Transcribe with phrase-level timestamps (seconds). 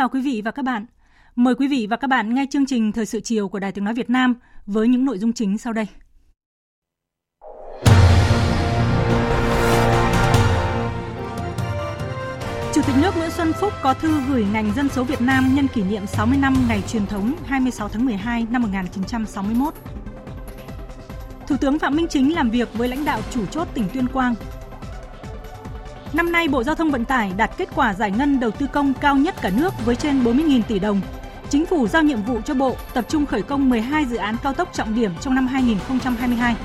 [0.00, 0.86] Chào quý vị và các bạn.
[1.36, 3.84] Mời quý vị và các bạn nghe chương trình Thời sự chiều của Đài Tiếng
[3.84, 4.34] Nói Việt Nam
[4.66, 5.86] với những nội dung chính sau đây.
[12.74, 15.68] Chủ tịch nước Nguyễn Xuân Phúc có thư gửi ngành dân số Việt Nam nhân
[15.68, 19.74] kỷ niệm 60 năm ngày truyền thống 26 tháng 12 năm 1961.
[21.46, 24.34] Thủ tướng Phạm Minh Chính làm việc với lãnh đạo chủ chốt tỉnh Tuyên Quang
[26.12, 28.94] Năm nay, Bộ Giao thông Vận tải đạt kết quả giải ngân đầu tư công
[28.94, 31.00] cao nhất cả nước với trên 40.000 tỷ đồng.
[31.50, 34.52] Chính phủ giao nhiệm vụ cho Bộ tập trung khởi công 12 dự án cao
[34.52, 36.56] tốc trọng điểm trong năm 2022.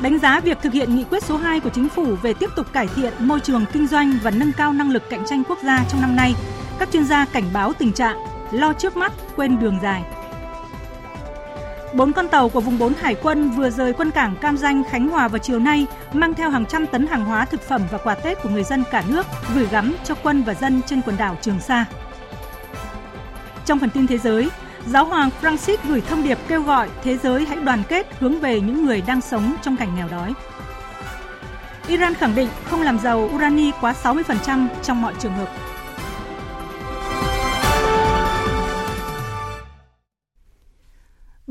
[0.00, 2.72] Đánh giá việc thực hiện nghị quyết số 2 của chính phủ về tiếp tục
[2.72, 5.84] cải thiện môi trường kinh doanh và nâng cao năng lực cạnh tranh quốc gia
[5.88, 6.34] trong năm nay,
[6.78, 8.16] các chuyên gia cảnh báo tình trạng
[8.50, 10.02] lo trước mắt, quên đường dài.
[11.94, 15.08] Bốn con tàu của vùng 4 Hải quân vừa rời quân cảng Cam Danh, Khánh
[15.08, 18.14] Hòa vào chiều nay, mang theo hàng trăm tấn hàng hóa thực phẩm và quà
[18.14, 21.36] Tết của người dân cả nước gửi gắm cho quân và dân trên quần đảo
[21.40, 21.84] Trường Sa.
[23.66, 24.48] Trong phần tin thế giới,
[24.86, 28.60] Giáo hoàng Francis gửi thông điệp kêu gọi thế giới hãy đoàn kết hướng về
[28.60, 30.34] những người đang sống trong cảnh nghèo đói.
[31.88, 35.48] Iran khẳng định không làm giàu urani quá 60% trong mọi trường hợp.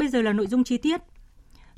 [0.09, 1.02] Giờ là nội dung chi tiết.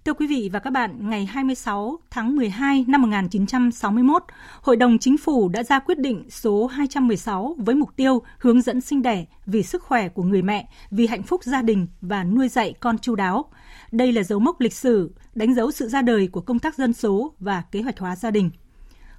[0.06, 4.24] Thưa quý vị và các bạn, ngày 26 tháng 12 năm 1961,
[4.62, 8.81] Hội đồng Chính phủ đã ra quyết định số 216 với mục tiêu hướng dẫn
[8.81, 12.47] sinh đẻ vì sức khỏe của người mẹ, vì hạnh phúc gia đình và nuôi
[12.47, 13.46] dạy con chu đáo.
[13.92, 16.94] Đây là dấu mốc lịch sử, đánh dấu sự ra đời của công tác dân
[16.94, 18.50] số và kế hoạch hóa gia đình.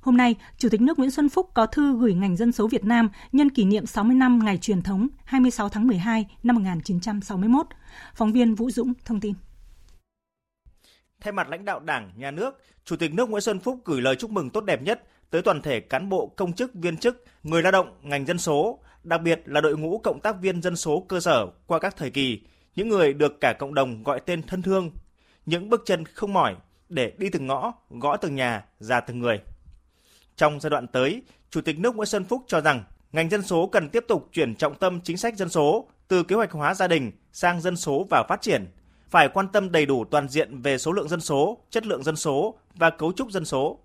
[0.03, 2.85] Hôm nay, Chủ tịch nước Nguyễn Xuân Phúc có thư gửi ngành dân số Việt
[2.85, 7.67] Nam nhân kỷ niệm 60 năm ngày truyền thống 26 tháng 12 năm 1961.
[8.15, 9.35] Phóng viên Vũ Dũng thông tin.
[11.21, 14.17] Thay mặt lãnh đạo Đảng, Nhà nước, Chủ tịch nước Nguyễn Xuân Phúc gửi lời
[14.17, 17.63] chúc mừng tốt đẹp nhất tới toàn thể cán bộ, công chức, viên chức, người
[17.63, 21.07] lao động, ngành dân số, đặc biệt là đội ngũ cộng tác viên dân số
[21.09, 22.41] cơ sở qua các thời kỳ,
[22.77, 24.91] những người được cả cộng đồng gọi tên thân thương,
[25.47, 26.57] những bước chân không mỏi
[26.89, 29.41] để đi từng ngõ, gõ từng nhà, ra từng người.
[30.37, 33.67] Trong giai đoạn tới, Chủ tịch nước Nguyễn Xuân Phúc cho rằng ngành dân số
[33.67, 36.89] cần tiếp tục chuyển trọng tâm chính sách dân số từ kế hoạch hóa gia
[36.89, 38.67] đình sang dân số và phát triển,
[39.11, 42.17] phải quan tâm đầy đủ toàn diện về số lượng dân số, chất lượng dân
[42.17, 43.79] số và cấu trúc dân số.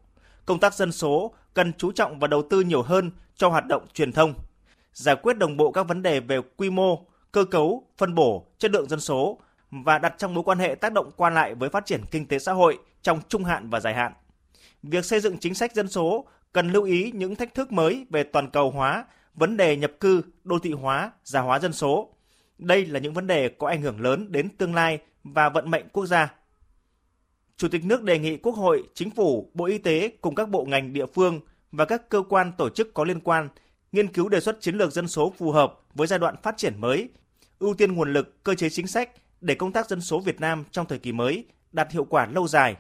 [0.46, 3.86] Công tác dân số cần chú trọng và đầu tư nhiều hơn cho hoạt động
[3.94, 4.34] truyền thông,
[4.94, 8.72] giải quyết đồng bộ các vấn đề về quy mô, cơ cấu, phân bổ, chất
[8.72, 9.40] lượng dân số
[9.72, 12.40] và đặt trong mối quan hệ tác động quan lại với phát triển kinh tế
[12.40, 14.14] xã hội trong trung hạn và dài hạn.
[14.84, 16.26] Việc xây dựng chính sách dân số
[16.58, 20.22] cần lưu ý những thách thức mới về toàn cầu hóa, vấn đề nhập cư,
[20.44, 22.10] đô thị hóa, già hóa dân số.
[22.58, 25.90] Đây là những vấn đề có ảnh hưởng lớn đến tương lai và vận mệnh
[25.90, 26.34] quốc gia.
[27.58, 30.66] Chủ tịch nước đề nghị Quốc hội, Chính phủ, Bộ Y tế cùng các bộ
[30.66, 31.40] ngành địa phương
[31.72, 33.50] và các cơ quan tổ chức có liên quan
[33.92, 36.82] nghiên cứu đề xuất chiến lược dân số phù hợp với giai đoạn phát triển
[36.82, 37.10] mới,
[37.60, 39.10] ưu tiên nguồn lực, cơ chế chính sách
[39.42, 42.48] để công tác dân số Việt Nam trong thời kỳ mới đạt hiệu quả lâu
[42.48, 42.76] dài,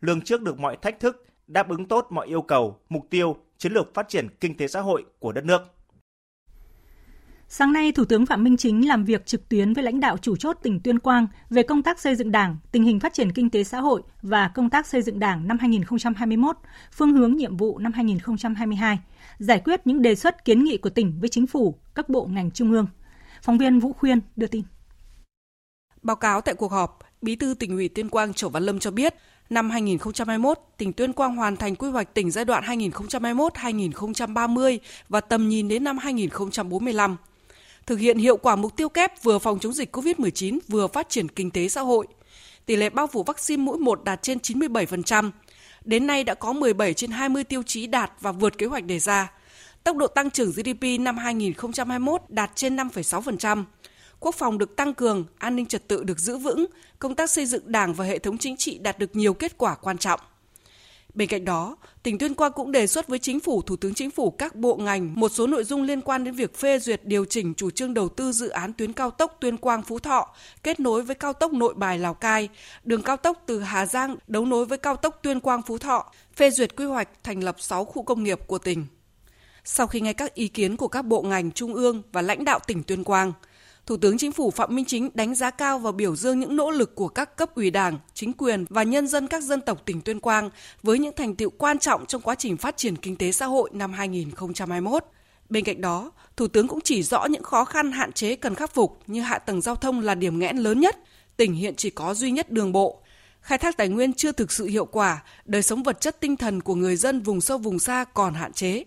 [0.00, 3.72] lường trước được mọi thách thức, đáp ứng tốt mọi yêu cầu, mục tiêu, chiến
[3.72, 5.62] lược phát triển kinh tế xã hội của đất nước.
[7.48, 10.36] Sáng nay, Thủ tướng Phạm Minh Chính làm việc trực tuyến với lãnh đạo chủ
[10.36, 13.50] chốt tỉnh Tuyên Quang về công tác xây dựng Đảng, tình hình phát triển kinh
[13.50, 16.56] tế xã hội và công tác xây dựng Đảng năm 2021,
[16.92, 18.98] phương hướng nhiệm vụ năm 2022,
[19.38, 22.50] giải quyết những đề xuất kiến nghị của tỉnh với chính phủ, các bộ ngành
[22.50, 22.86] trung ương.
[23.42, 24.62] Phóng viên Vũ Khuyên đưa tin.
[26.02, 28.90] Báo cáo tại cuộc họp, Bí thư tỉnh ủy Tuyên Quang Trổ Văn Lâm cho
[28.90, 29.14] biết,
[29.50, 34.78] Năm 2021, tỉnh Tuyên Quang hoàn thành quy hoạch tỉnh giai đoạn 2021-2030
[35.08, 37.16] và tầm nhìn đến năm 2045.
[37.86, 41.28] Thực hiện hiệu quả mục tiêu kép vừa phòng chống dịch COVID-19 vừa phát triển
[41.28, 42.06] kinh tế xã hội.
[42.66, 45.30] Tỷ lệ bao phủ vaccine mũi 1 đạt trên 97%.
[45.84, 48.98] Đến nay đã có 17 trên 20 tiêu chí đạt và vượt kế hoạch đề
[48.98, 49.32] ra.
[49.84, 53.64] Tốc độ tăng trưởng GDP năm 2021 đạt trên 5,6%
[54.20, 56.66] quốc phòng được tăng cường, an ninh trật tự được giữ vững,
[56.98, 59.74] công tác xây dựng Đảng và hệ thống chính trị đạt được nhiều kết quả
[59.74, 60.20] quan trọng.
[61.16, 64.10] Bên cạnh đó, tỉnh Tuyên Quang cũng đề xuất với chính phủ, Thủ tướng Chính
[64.10, 67.24] phủ các bộ ngành một số nội dung liên quan đến việc phê duyệt điều
[67.24, 70.80] chỉnh chủ trương đầu tư dự án tuyến cao tốc Tuyên Quang Phú Thọ kết
[70.80, 72.48] nối với cao tốc Nội Bài Lào Cai,
[72.84, 76.12] đường cao tốc từ Hà Giang đấu nối với cao tốc Tuyên Quang Phú Thọ,
[76.36, 78.86] phê duyệt quy hoạch thành lập 6 khu công nghiệp của tỉnh.
[79.64, 82.58] Sau khi nghe các ý kiến của các bộ ngành trung ương và lãnh đạo
[82.66, 83.32] tỉnh Tuyên Quang,
[83.86, 86.70] Thủ tướng Chính phủ Phạm Minh Chính đánh giá cao và biểu dương những nỗ
[86.70, 90.00] lực của các cấp ủy Đảng, chính quyền và nhân dân các dân tộc tỉnh
[90.00, 90.50] Tuyên Quang
[90.82, 93.70] với những thành tựu quan trọng trong quá trình phát triển kinh tế xã hội
[93.72, 95.04] năm 2021.
[95.48, 98.74] Bên cạnh đó, Thủ tướng cũng chỉ rõ những khó khăn hạn chế cần khắc
[98.74, 100.96] phục như hạ tầng giao thông là điểm nghẽn lớn nhất.
[101.36, 103.02] Tỉnh hiện chỉ có duy nhất đường bộ.
[103.40, 106.60] Khai thác tài nguyên chưa thực sự hiệu quả, đời sống vật chất tinh thần
[106.60, 108.84] của người dân vùng sâu vùng xa còn hạn chế.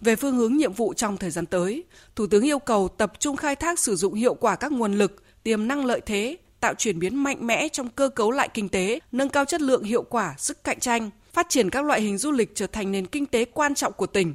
[0.00, 1.84] Về phương hướng nhiệm vụ trong thời gian tới,
[2.16, 5.22] Thủ tướng yêu cầu tập trung khai thác sử dụng hiệu quả các nguồn lực,
[5.42, 9.00] tiềm năng lợi thế, tạo chuyển biến mạnh mẽ trong cơ cấu lại kinh tế,
[9.12, 12.32] nâng cao chất lượng hiệu quả, sức cạnh tranh, phát triển các loại hình du
[12.32, 14.34] lịch trở thành nền kinh tế quan trọng của tỉnh,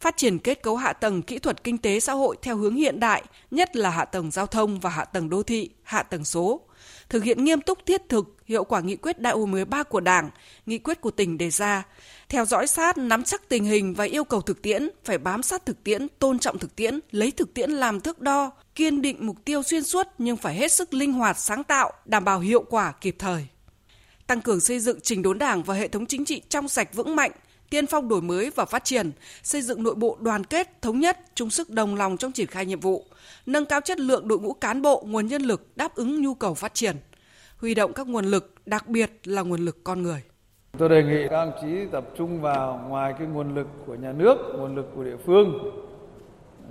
[0.00, 3.00] phát triển kết cấu hạ tầng kỹ thuật kinh tế xã hội theo hướng hiện
[3.00, 6.60] đại, nhất là hạ tầng giao thông và hạ tầng đô thị, hạ tầng số,
[7.08, 10.30] thực hiện nghiêm túc thiết thực hiệu quả nghị quyết đại hội 13 của Đảng,
[10.66, 11.82] nghị quyết của tỉnh đề ra,
[12.28, 15.66] theo dõi sát, nắm chắc tình hình và yêu cầu thực tiễn, phải bám sát
[15.66, 19.36] thực tiễn, tôn trọng thực tiễn, lấy thực tiễn làm thước đo, kiên định mục
[19.44, 22.92] tiêu xuyên suốt nhưng phải hết sức linh hoạt, sáng tạo, đảm bảo hiệu quả
[23.00, 23.46] kịp thời.
[24.26, 27.16] Tăng cường xây dựng trình đốn đảng và hệ thống chính trị trong sạch vững
[27.16, 27.32] mạnh,
[27.70, 29.10] tiên phong đổi mới và phát triển,
[29.42, 32.66] xây dựng nội bộ đoàn kết, thống nhất, chung sức đồng lòng trong triển khai
[32.66, 33.06] nhiệm vụ,
[33.46, 36.54] nâng cao chất lượng đội ngũ cán bộ, nguồn nhân lực đáp ứng nhu cầu
[36.54, 36.96] phát triển,
[37.62, 40.22] huy động các nguồn lực, đặc biệt là nguồn lực con người.
[40.78, 44.12] Tôi đề nghị các ông chí tập trung vào ngoài cái nguồn lực của nhà
[44.12, 45.70] nước, nguồn lực của địa phương,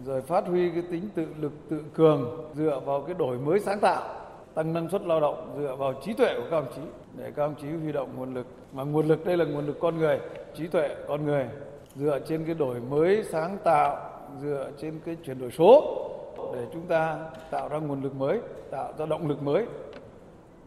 [0.06, 3.80] rồi phát huy cái tính tự lực tự cường dựa vào cái đổi mới sáng
[3.80, 4.04] tạo,
[4.54, 6.82] tăng năng suất lao động dựa vào trí tuệ của các ông chí
[7.18, 8.48] để các ông chí huy động nguồn lực.
[8.74, 10.20] Mà nguồn lực đây là nguồn lực con người,
[10.58, 11.46] trí tuệ con người
[11.96, 13.98] dựa trên cái đổi mới sáng tạo,
[14.42, 15.98] dựa trên cái chuyển đổi số
[16.56, 17.20] để chúng ta
[17.52, 18.40] tạo ra nguồn lực mới,
[18.72, 19.66] tạo ra động lực mới.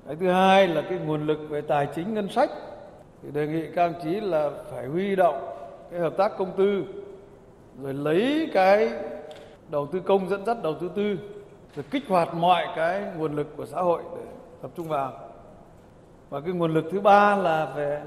[0.06, 2.50] Cái thứ hai là cái nguồn lực về tài chính ngân sách.
[3.22, 5.48] Thì đề nghị các ông chí là phải huy động
[5.90, 6.84] cái hợp tác công tư,
[7.82, 8.90] rồi lấy cái
[9.70, 11.16] đầu tư công dẫn dắt đầu tư tư,
[11.76, 14.22] rồi kích hoạt mọi cái nguồn lực của xã hội để
[14.62, 15.12] tập trung vào.
[16.30, 18.02] Và cái nguồn lực thứ ba là về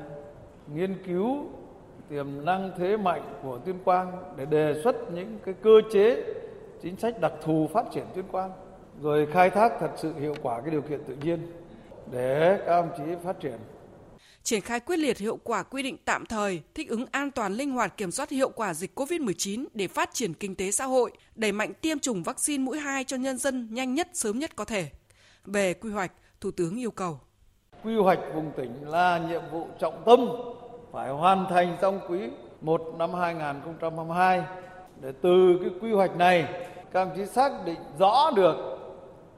[0.75, 1.45] nghiên cứu
[2.09, 6.23] tiềm năng thế mạnh của tuyên quang để đề xuất những cái cơ chế,
[6.81, 8.51] chính sách đặc thù phát triển tuyên quang,
[9.01, 11.39] rồi khai thác thật sự hiệu quả cái điều kiện tự nhiên
[12.11, 13.57] để các ông chí phát triển
[14.47, 17.71] triển khai quyết liệt hiệu quả quy định tạm thời, thích ứng an toàn linh
[17.71, 21.51] hoạt kiểm soát hiệu quả dịch COVID-19 để phát triển kinh tế xã hội, đẩy
[21.51, 24.89] mạnh tiêm chủng vaccine mũi 2 cho nhân dân nhanh nhất sớm nhất có thể.
[25.45, 26.11] Về quy hoạch,
[26.41, 27.19] Thủ tướng yêu cầu.
[27.83, 30.27] Quy hoạch vùng tỉnh là nhiệm vụ trọng tâm
[30.91, 32.19] phải hoàn thành trong quý
[32.61, 34.43] 1 năm 2022
[35.01, 38.55] để từ cái quy hoạch này các ông chí xác định rõ được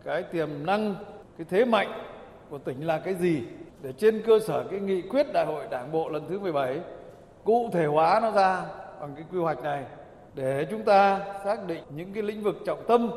[0.03, 0.95] cái tiềm năng,
[1.37, 2.18] cái thế mạnh
[2.49, 3.43] của tỉnh là cái gì
[3.81, 6.79] để trên cơ sở cái nghị quyết đại hội đảng bộ lần thứ 17
[7.43, 8.65] cụ thể hóa nó ra
[9.01, 9.83] bằng cái quy hoạch này
[10.33, 13.11] để chúng ta xác định những cái lĩnh vực trọng tâm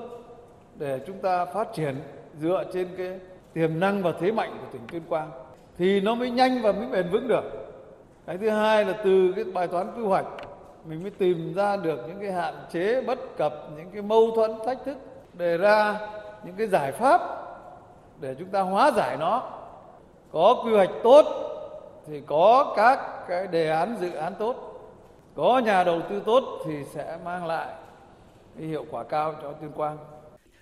[0.74, 1.94] để chúng ta phát triển
[2.40, 3.20] dựa trên cái
[3.52, 5.30] tiềm năng và thế mạnh của tỉnh Tuyên Quang
[5.78, 7.44] thì nó mới nhanh và mới bền vững được.
[8.26, 10.26] Cái thứ hai là từ cái bài toán quy hoạch
[10.84, 14.50] mình mới tìm ra được những cái hạn chế bất cập, những cái mâu thuẫn
[14.66, 14.98] thách thức
[15.34, 15.98] đề ra
[16.44, 17.20] những cái giải pháp
[18.22, 19.50] để chúng ta hóa giải nó
[20.32, 21.24] có quy hoạch tốt
[22.06, 22.98] thì có các
[23.28, 24.68] cái đề án dự án tốt
[25.34, 27.74] có nhà đầu tư tốt thì sẽ mang lại
[28.58, 29.98] cái hiệu quả cao cho tuyên quang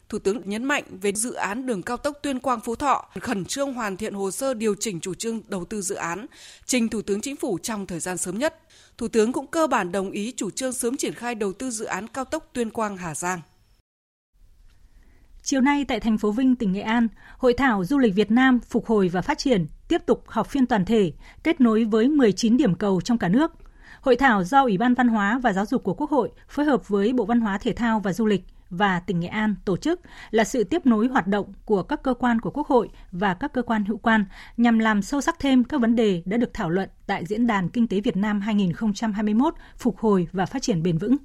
[0.09, 3.45] Thủ tướng nhấn mạnh về dự án đường cao tốc Tuyên Quang Phú Thọ, khẩn
[3.45, 6.27] trương hoàn thiện hồ sơ điều chỉnh chủ trương đầu tư dự án,
[6.67, 8.59] trình Thủ tướng Chính phủ trong thời gian sớm nhất.
[8.99, 11.85] Thủ tướng cũng cơ bản đồng ý chủ trương sớm triển khai đầu tư dự
[11.85, 13.41] án cao tốc Tuyên Quang Hà Giang.
[15.43, 18.61] Chiều nay tại thành phố Vinh, tỉnh Nghệ An, Hội thảo Du lịch Việt Nam
[18.61, 22.57] phục hồi và phát triển tiếp tục họp phiên toàn thể, kết nối với 19
[22.57, 23.53] điểm cầu trong cả nước.
[24.01, 26.89] Hội thảo do Ủy ban Văn hóa và Giáo dục của Quốc hội phối hợp
[26.89, 30.01] với Bộ Văn hóa Thể thao và Du lịch và tỉnh Nghệ An tổ chức
[30.31, 33.53] là sự tiếp nối hoạt động của các cơ quan của Quốc hội và các
[33.53, 34.25] cơ quan hữu quan
[34.57, 37.69] nhằm làm sâu sắc thêm các vấn đề đã được thảo luận tại Diễn đàn
[37.69, 41.17] Kinh tế Việt Nam 2021 phục hồi và phát triển bền vững.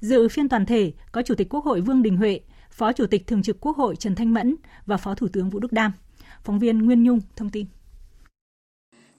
[0.00, 2.40] Dự phiên toàn thể có Chủ tịch Quốc hội Vương Đình Huệ,
[2.78, 4.56] Phó Chủ tịch Thường trực Quốc hội Trần Thanh Mẫn
[4.86, 5.92] và Phó Thủ tướng Vũ Đức Đam.
[6.44, 7.66] Phóng viên Nguyên Nhung thông tin.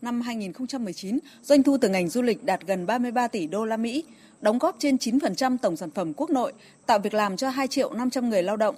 [0.02, 4.04] Năm 2019, doanh thu từ ngành du lịch đạt gần 33 tỷ đô la Mỹ,
[4.42, 6.54] đóng góp trên 9% tổng sản phẩm quốc nội,
[6.86, 8.76] tạo việc làm cho 2 triệu 500 người lao động.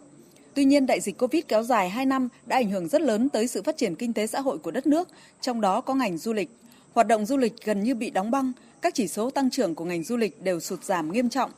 [0.53, 3.47] Tuy nhiên, đại dịch Covid kéo dài 2 năm đã ảnh hưởng rất lớn tới
[3.47, 5.07] sự phát triển kinh tế xã hội của đất nước,
[5.41, 6.49] trong đó có ngành du lịch.
[6.93, 9.85] Hoạt động du lịch gần như bị đóng băng, các chỉ số tăng trưởng của
[9.85, 11.51] ngành du lịch đều sụt giảm nghiêm trọng.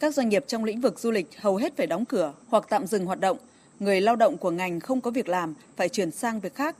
[0.00, 2.86] Các doanh nghiệp trong lĩnh vực du lịch hầu hết phải đóng cửa hoặc tạm
[2.86, 3.36] dừng hoạt động.
[3.80, 6.76] Người lao động của ngành không có việc làm phải chuyển sang việc khác.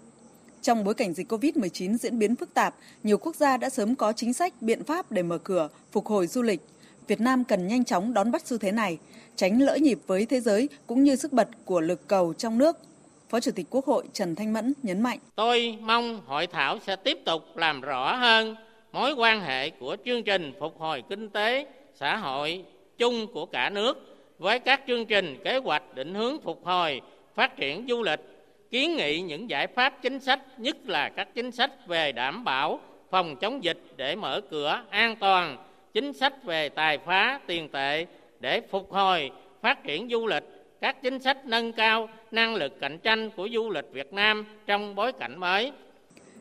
[0.62, 4.12] Trong bối cảnh dịch COVID-19 diễn biến phức tạp, nhiều quốc gia đã sớm có
[4.12, 6.60] chính sách, biện pháp để mở cửa, phục hồi du lịch.
[7.06, 8.98] Việt Nam cần nhanh chóng đón bắt xu thế này,
[9.36, 12.76] tránh lỡ nhịp với thế giới cũng như sức bật của lực cầu trong nước.
[13.28, 15.18] Phó Chủ tịch Quốc hội Trần Thanh Mẫn nhấn mạnh.
[15.34, 18.56] Tôi mong hội thảo sẽ tiếp tục làm rõ hơn
[18.92, 21.66] mối quan hệ của chương trình phục hồi kinh tế,
[22.00, 22.64] xã hội
[22.98, 27.00] chung của cả nước với các chương trình kế hoạch định hướng phục hồi,
[27.34, 28.20] phát triển du lịch,
[28.70, 32.80] kiến nghị những giải pháp chính sách, nhất là các chính sách về đảm bảo
[33.10, 35.56] phòng chống dịch để mở cửa an toàn,
[35.94, 38.06] chính sách về tài phá tiền tệ
[38.40, 39.30] để phục hồi,
[39.62, 40.44] phát triển du lịch,
[40.80, 44.94] các chính sách nâng cao năng lực cạnh tranh của du lịch Việt Nam trong
[44.94, 45.72] bối cảnh mới.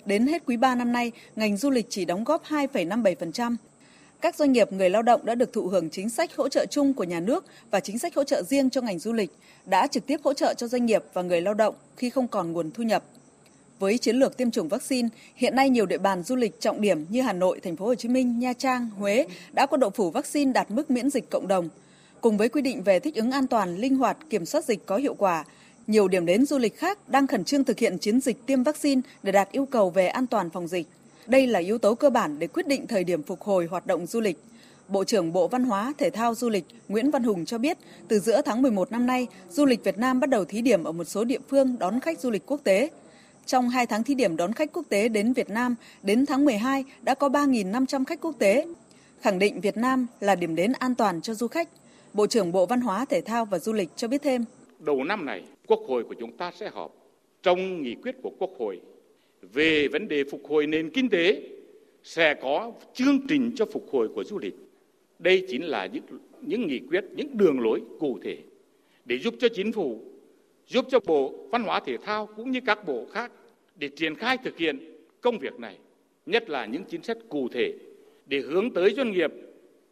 [0.05, 3.55] Đến hết quý 3 năm nay, ngành du lịch chỉ đóng góp 2,57%.
[4.21, 6.93] Các doanh nghiệp người lao động đã được thụ hưởng chính sách hỗ trợ chung
[6.93, 9.31] của nhà nước và chính sách hỗ trợ riêng cho ngành du lịch,
[9.65, 12.51] đã trực tiếp hỗ trợ cho doanh nghiệp và người lao động khi không còn
[12.51, 13.03] nguồn thu nhập.
[13.79, 17.05] Với chiến lược tiêm chủng vaccine, hiện nay nhiều địa bàn du lịch trọng điểm
[17.09, 20.11] như Hà Nội, Thành phố Hồ Chí Minh, Nha Trang, Huế đã có độ phủ
[20.11, 21.69] vaccine đạt mức miễn dịch cộng đồng.
[22.21, 24.97] Cùng với quy định về thích ứng an toàn, linh hoạt, kiểm soát dịch có
[24.97, 25.45] hiệu quả,
[25.87, 29.01] nhiều điểm đến du lịch khác đang khẩn trương thực hiện chiến dịch tiêm vaccine
[29.23, 30.87] để đạt yêu cầu về an toàn phòng dịch.
[31.27, 34.05] Đây là yếu tố cơ bản để quyết định thời điểm phục hồi hoạt động
[34.05, 34.37] du lịch.
[34.87, 38.19] Bộ trưởng Bộ Văn hóa, Thể thao, Du lịch Nguyễn Văn Hùng cho biết, từ
[38.19, 41.03] giữa tháng 11 năm nay, du lịch Việt Nam bắt đầu thí điểm ở một
[41.03, 42.89] số địa phương đón khách du lịch quốc tế.
[43.45, 46.83] Trong 2 tháng thí điểm đón khách quốc tế đến Việt Nam, đến tháng 12
[47.01, 48.67] đã có 3.500 khách quốc tế.
[49.21, 51.69] Khẳng định Việt Nam là điểm đến an toàn cho du khách.
[52.13, 54.45] Bộ trưởng Bộ Văn hóa, Thể thao và Du lịch cho biết thêm.
[54.79, 56.93] Đầu năm này, Quốc hội của chúng ta sẽ họp
[57.43, 58.81] trong nghị quyết của Quốc hội
[59.41, 61.41] về vấn đề phục hồi nền kinh tế
[62.03, 64.55] sẽ có chương trình cho phục hồi của du lịch.
[65.19, 66.03] Đây chính là những
[66.41, 68.37] những nghị quyết, những đường lối cụ thể
[69.05, 70.01] để giúp cho chính phủ,
[70.67, 73.31] giúp cho Bộ Văn hóa Thể thao cũng như các bộ khác
[73.75, 75.77] để triển khai thực hiện công việc này,
[76.25, 77.73] nhất là những chính sách cụ thể
[78.25, 79.31] để hướng tới doanh nghiệp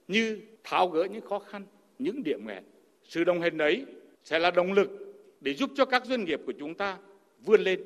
[0.08, 1.66] như tháo gỡ những khó khăn,
[2.00, 2.64] những điểm nghẽn.
[3.04, 3.86] Sự đồng hành ấy
[4.24, 6.98] sẽ là động lực để giúp cho các doanh nghiệp của chúng ta
[7.46, 7.80] vươn lên.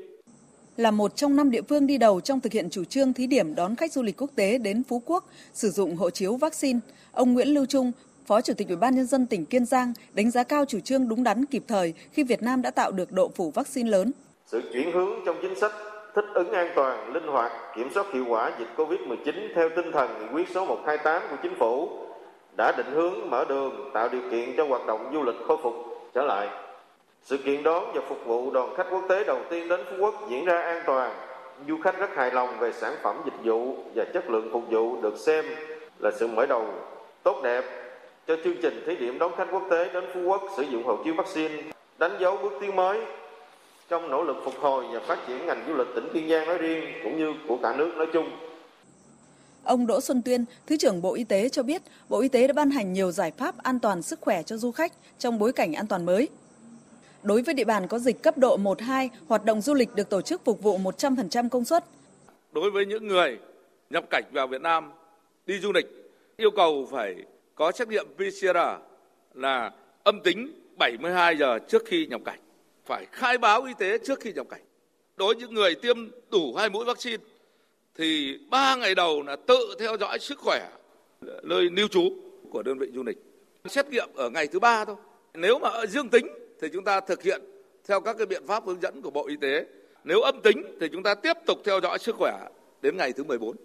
[0.79, 3.55] Là một trong năm địa phương đi đầu trong thực hiện chủ trương thí điểm
[3.55, 6.79] đón khách du lịch quốc tế đến Phú Quốc sử dụng hộ chiếu vaccine,
[7.11, 7.91] ông Nguyễn Lưu Trung,
[8.25, 11.07] Phó Chủ tịch Ủy ban nhân dân tỉnh Kiên Giang đánh giá cao chủ trương
[11.07, 14.11] đúng đắn kịp thời khi Việt Nam đã tạo được độ phủ vaccine lớn.
[14.45, 15.71] Sự chuyển hướng trong chính sách
[16.15, 20.09] thích ứng an toàn, linh hoạt, kiểm soát hiệu quả dịch Covid-19 theo tinh thần
[20.19, 21.89] nghị quyết số 128 của chính phủ
[22.57, 25.73] đã định hướng mở đường tạo điều kiện cho hoạt động du lịch khôi phục
[26.13, 26.68] trở lại.
[27.29, 30.29] Sự kiện đón và phục vụ đoàn khách quốc tế đầu tiên đến Phú Quốc
[30.29, 31.15] diễn ra an toàn.
[31.67, 35.01] Du khách rất hài lòng về sản phẩm dịch vụ và chất lượng phục vụ
[35.01, 35.45] được xem
[35.99, 36.65] là sự mở đầu
[37.23, 37.63] tốt đẹp
[38.27, 40.97] cho chương trình thí điểm đón khách quốc tế đến Phú Quốc sử dụng hộ
[41.03, 41.63] chiếu vaccine,
[41.97, 42.99] đánh dấu bước tiến mới
[43.89, 46.57] trong nỗ lực phục hồi và phát triển ngành du lịch tỉnh Kiên Giang nói
[46.57, 48.29] riêng cũng như của cả nước nói chung.
[49.63, 52.53] Ông Đỗ Xuân Tuyên, Thứ trưởng Bộ Y tế cho biết, Bộ Y tế đã
[52.53, 55.73] ban hành nhiều giải pháp an toàn sức khỏe cho du khách trong bối cảnh
[55.73, 56.27] an toàn mới.
[57.23, 60.09] Đối với địa bàn có dịch cấp độ 1, 2, hoạt động du lịch được
[60.09, 61.83] tổ chức phục vụ 100% công suất.
[62.51, 63.37] Đối với những người
[63.89, 64.91] nhập cảnh vào Việt Nam
[65.45, 65.85] đi du lịch,
[66.37, 67.15] yêu cầu phải
[67.55, 68.57] có xét nghiệm PCR
[69.33, 69.71] là
[70.03, 72.39] âm tính 72 giờ trước khi nhập cảnh.
[72.85, 74.61] Phải khai báo y tế trước khi nhập cảnh.
[75.17, 75.97] Đối với những người tiêm
[76.31, 77.23] đủ hai mũi vaccine
[77.95, 80.69] thì 3 ngày đầu là tự theo dõi sức khỏe
[81.43, 82.09] nơi lưu trú
[82.51, 83.17] của đơn vị du lịch.
[83.65, 84.95] Xét nghiệm ở ngày thứ ba thôi.
[85.33, 86.27] Nếu mà dương tính
[86.61, 87.41] thì chúng ta thực hiện
[87.87, 89.65] theo các cái biện pháp hướng dẫn của Bộ Y tế.
[90.03, 92.47] Nếu âm tính thì chúng ta tiếp tục theo dõi sức khỏe
[92.81, 93.55] đến ngày thứ 14.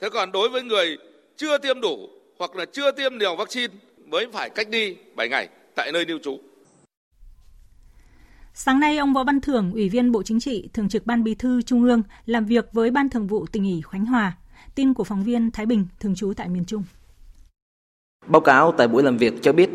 [0.00, 0.98] Thế còn đối với người
[1.36, 3.74] chưa tiêm đủ hoặc là chưa tiêm liều vaccine
[4.06, 6.38] mới phải cách ly 7 ngày tại nơi lưu trú.
[8.54, 11.34] Sáng nay, ông Võ Văn Thưởng, Ủy viên Bộ Chính trị, Thường trực Ban Bí
[11.34, 14.36] thư Trung ương, làm việc với Ban Thường vụ tỉnh ủy Khánh Hòa.
[14.74, 16.84] Tin của phóng viên Thái Bình, thường trú tại miền Trung.
[18.26, 19.70] Báo cáo tại buổi làm việc cho biết,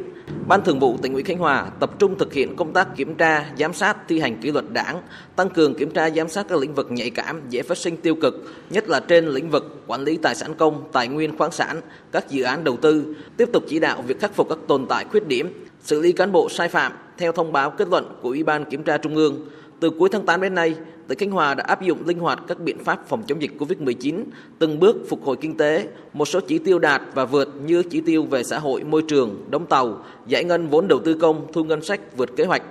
[0.48, 3.46] Ban Thường vụ tỉnh ủy Khánh Hòa tập trung thực hiện công tác kiểm tra,
[3.58, 5.02] giám sát thi hành kỷ luật đảng,
[5.36, 8.16] tăng cường kiểm tra giám sát các lĩnh vực nhạy cảm dễ phát sinh tiêu
[8.16, 11.82] cực, nhất là trên lĩnh vực quản lý tài sản công, tài nguyên khoáng sản,
[12.12, 15.06] các dự án đầu tư, tiếp tục chỉ đạo việc khắc phục các tồn tại
[15.12, 18.44] khuyết điểm, xử lý cán bộ sai phạm theo thông báo kết luận của Ủy
[18.44, 19.50] ban Kiểm tra Trung ương.
[19.80, 20.76] Từ cuối tháng 8 đến nay,
[21.08, 24.24] tỉnh Khánh Hòa đã áp dụng linh hoạt các biện pháp phòng chống dịch COVID-19,
[24.60, 28.02] từng bước phục hồi kinh tế, một số chỉ tiêu đạt và vượt như chỉ
[28.02, 31.64] tiêu về xã hội, môi trường, đóng tàu, giải ngân vốn đầu tư công, thu
[31.64, 32.62] ngân sách vượt kế hoạch.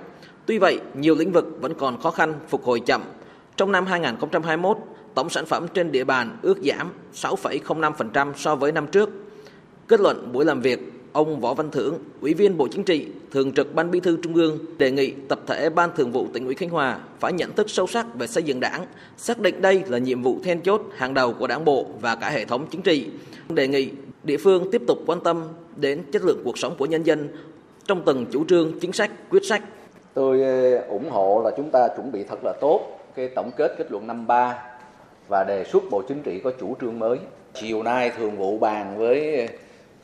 [0.45, 3.01] Tuy vậy, nhiều lĩnh vực vẫn còn khó khăn, phục hồi chậm.
[3.57, 4.77] Trong năm 2021,
[5.15, 9.09] tổng sản phẩm trên địa bàn ước giảm 6,05% so với năm trước.
[9.87, 10.79] Kết luận buổi làm việc,
[11.13, 14.35] ông Võ Văn Thưởng, Ủy viên Bộ Chính trị, Thường trực Ban Bí thư Trung
[14.35, 17.69] ương đề nghị tập thể Ban Thường vụ tỉnh ủy Khánh Hòa phải nhận thức
[17.69, 18.85] sâu sắc về xây dựng Đảng,
[19.17, 22.29] xác định đây là nhiệm vụ then chốt hàng đầu của Đảng bộ và cả
[22.29, 23.09] hệ thống chính trị.
[23.49, 23.89] Đề nghị
[24.23, 25.43] địa phương tiếp tục quan tâm
[25.75, 27.29] đến chất lượng cuộc sống của nhân dân
[27.87, 29.63] trong từng chủ trương, chính sách, quyết sách.
[30.13, 33.75] Tôi ờ, ủng hộ là chúng ta chuẩn bị thật là tốt cái tổng kết
[33.77, 34.59] kết luận năm ba
[35.29, 37.17] và đề xuất Bộ Chính trị có chủ trương mới.
[37.53, 39.47] Chiều nay thường vụ bàn với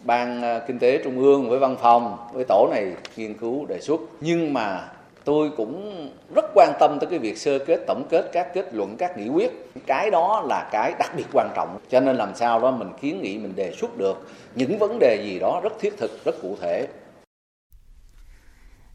[0.03, 3.79] ban ờ, kinh tế trung ương với văn phòng, với tổ này nghiên cứu đề
[3.82, 4.01] xuất.
[4.22, 4.88] Nhưng mà
[5.24, 8.96] tôi cũng rất quan tâm tới cái việc sơ kết, tổng kết các kết luận,
[8.98, 9.51] các nghị quyết.
[9.86, 11.77] Cái đó là cái đặc biệt quan trọng.
[11.89, 15.22] Cho nên làm sao đó mình kiến nghị, mình đề xuất được những vấn đề
[15.25, 16.88] gì đó rất thiết thực, rất cụ thể.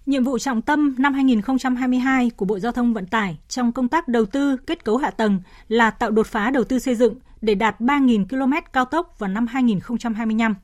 [0.07, 4.09] Nhiệm vụ trọng tâm năm 2022 của Bộ Giao thông Vận tải trong công tác
[4.09, 7.55] đầu tư, kết cấu hạ tầng là tạo đột phá đầu tư xây dựng để
[7.55, 10.55] đạt 3.000 km cao tốc vào năm 2025.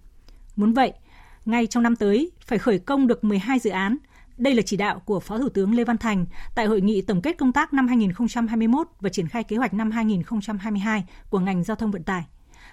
[0.60, 0.92] Muốn vậy,
[1.44, 3.96] ngay trong năm tới phải khởi công được 12 dự án.
[4.36, 7.22] Đây là chỉ đạo của Phó Thủ tướng Lê Văn Thành tại hội nghị tổng
[7.22, 11.76] kết công tác năm 2021 và triển khai kế hoạch năm 2022 của ngành giao
[11.76, 12.24] thông vận tải.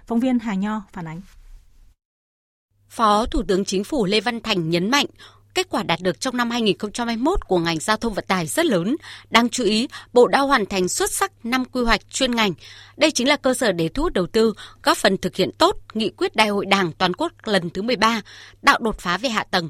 [0.06, 1.22] Phóng viên Hà Nho phản ánh.
[2.90, 5.06] Phó Thủ tướng Chính phủ Lê Văn Thành nhấn mạnh,
[5.58, 8.96] kết quả đạt được trong năm 2021 của ngành giao thông vận tải rất lớn.
[9.30, 12.54] Đáng chú ý, Bộ đã hoàn thành xuất sắc 5 quy hoạch chuyên ngành.
[12.98, 15.78] Đây chính là cơ sở để thu hút đầu tư, góp phần thực hiện tốt
[15.94, 18.22] nghị quyết Đại hội Đảng toàn quốc lần thứ 13,
[18.66, 19.70] tạo đột phá về hạ tầng.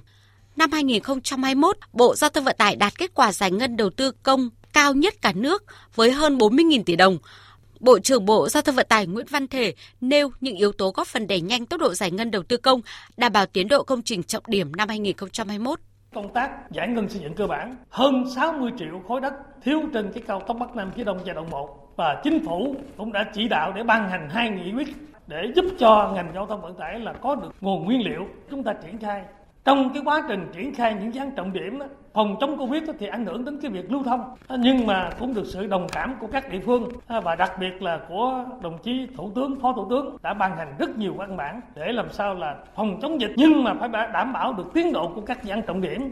[0.55, 4.49] Năm 2021, Bộ Giao thông Vận tải đạt kết quả giải ngân đầu tư công
[4.73, 5.63] cao nhất cả nước
[5.95, 7.17] với hơn 40.000 tỷ đồng.
[7.79, 11.07] Bộ trưởng Bộ Giao thông Vận tải Nguyễn Văn Thể nêu những yếu tố góp
[11.07, 12.81] phần đẩy nhanh tốc độ giải ngân đầu tư công,
[13.17, 15.79] đảm bảo tiến độ công trình trọng điểm năm 2021
[16.13, 20.11] công tác giải ngân xây dựng cơ bản hơn 60 triệu khối đất thiếu trên
[20.13, 23.25] cái cao tốc Bắc Nam phía Đông giai đoạn 1 và chính phủ cũng đã
[23.33, 24.87] chỉ đạo để ban hành hai nghị quyết
[25.27, 28.27] để giúp cho ngành giao thông vận tải là có được nguồn nguyên liệu.
[28.49, 29.23] Chúng ta triển khai
[29.67, 32.83] trong cái quá trình triển khai những dự án trọng điểm đó, phòng chống covid
[32.99, 34.35] thì ảnh hưởng đến cái việc lưu thông.
[34.47, 37.51] À, nhưng mà cũng được sự đồng cảm của các địa phương à, và đặc
[37.59, 41.13] biệt là của đồng chí thủ tướng phó thủ tướng đã ban hành rất nhiều
[41.13, 44.65] văn bản để làm sao là phòng chống dịch nhưng mà phải đảm bảo được
[44.73, 46.11] tiến độ của các dự án trọng điểm.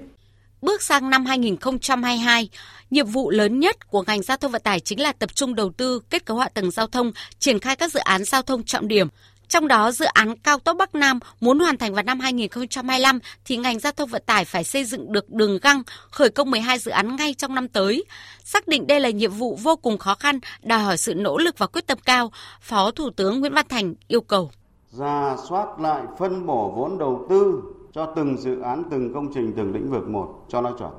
[0.62, 2.50] Bước sang năm 2022,
[2.89, 5.72] nhiệm vụ lớn nhất của ngành giao thông vận tải chính là tập trung đầu
[5.78, 8.88] tư kết cấu hạ tầng giao thông, triển khai các dự án giao thông trọng
[8.88, 9.08] điểm,
[9.47, 13.58] trong đó dự án cao tốc Bắc Nam muốn hoàn thành vào năm 2025 thì
[13.58, 16.91] ngành giao thông vận tải phải xây dựng được đường găng, khởi công 12 dự
[16.91, 18.05] án ngay trong năm tới.
[18.43, 21.58] Xác định đây là nhiệm vụ vô cùng khó khăn, đòi hỏi sự nỗ lực
[21.58, 22.31] và quyết tâm cao,
[22.62, 24.51] Phó Thủ tướng Nguyễn Văn Thành yêu cầu.
[24.91, 27.62] Ra soát lại phân bổ vốn đầu tư
[27.93, 30.91] cho từng dự án, từng công trình, từng lĩnh vực một cho nó chuẩn.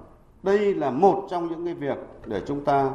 [0.43, 2.91] Đây là một trong những cái việc để chúng ta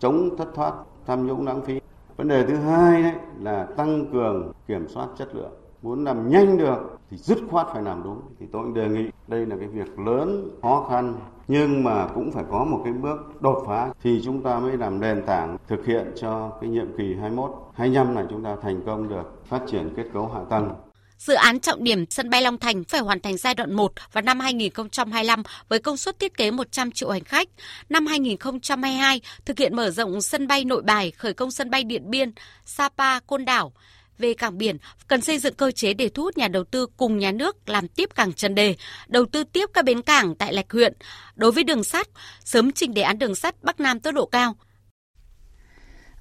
[0.00, 0.72] chống thất thoát,
[1.06, 1.80] tham nhũng lãng phí.
[2.18, 5.52] Vấn đề thứ hai đấy là tăng cường kiểm soát chất lượng.
[5.82, 8.20] Muốn làm nhanh được thì dứt khoát phải làm đúng.
[8.40, 11.14] Thì tôi cũng đề nghị đây là cái việc lớn, khó khăn
[11.48, 15.00] nhưng mà cũng phải có một cái bước đột phá thì chúng ta mới làm
[15.00, 19.08] nền tảng thực hiện cho cái nhiệm kỳ 21, 25 này chúng ta thành công
[19.08, 20.70] được phát triển kết cấu hạ tầng.
[21.18, 24.22] Dự án trọng điểm sân bay Long Thành phải hoàn thành giai đoạn 1 vào
[24.22, 27.48] năm 2025 với công suất thiết kế 100 triệu hành khách.
[27.88, 32.10] Năm 2022 thực hiện mở rộng sân bay Nội Bài, khởi công sân bay Điện
[32.10, 32.32] Biên,
[32.64, 33.72] Sapa, Côn Đảo.
[34.18, 34.78] Về cảng biển,
[35.08, 37.88] cần xây dựng cơ chế để thu hút nhà đầu tư cùng nhà nước làm
[37.88, 38.76] tiếp cảng Trần Đề,
[39.08, 40.92] đầu tư tiếp các bến cảng tại Lạch huyện.
[41.34, 42.08] Đối với đường sắt,
[42.44, 44.56] sớm trình đề án đường sắt Bắc Nam tốc độ cao,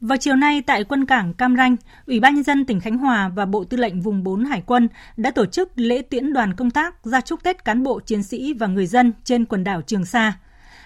[0.01, 1.75] vào chiều nay tại quân cảng Cam Ranh,
[2.07, 4.87] Ủy ban nhân dân tỉnh Khánh Hòa và Bộ Tư lệnh vùng 4 Hải quân
[5.17, 8.53] đã tổ chức lễ tiễn đoàn công tác ra chúc Tết cán bộ chiến sĩ
[8.53, 10.39] và người dân trên quần đảo Trường Sa.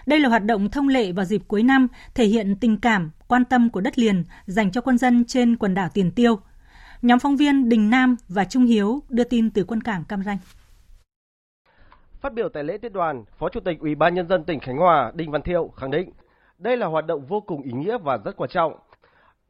[0.06, 3.46] Đây là hoạt động thông lệ vào dịp cuối năm, thể hiện tình cảm, quan
[3.46, 6.40] tâm của đất liền dành cho quân dân trên quần đảo Tiền Tiêu.
[7.02, 10.38] Nhóm phóng viên Đình Nam và Trung Hiếu đưa tin từ quân cảng Cam Ranh.
[12.22, 14.78] Phát biểu tại lễ tiễn đoàn, Phó Chủ tịch Ủy ban nhân dân tỉnh Khánh
[14.78, 16.10] Hòa Đinh Văn Thiệu khẳng định
[16.58, 18.74] đây là hoạt động vô cùng ý nghĩa và rất quan trọng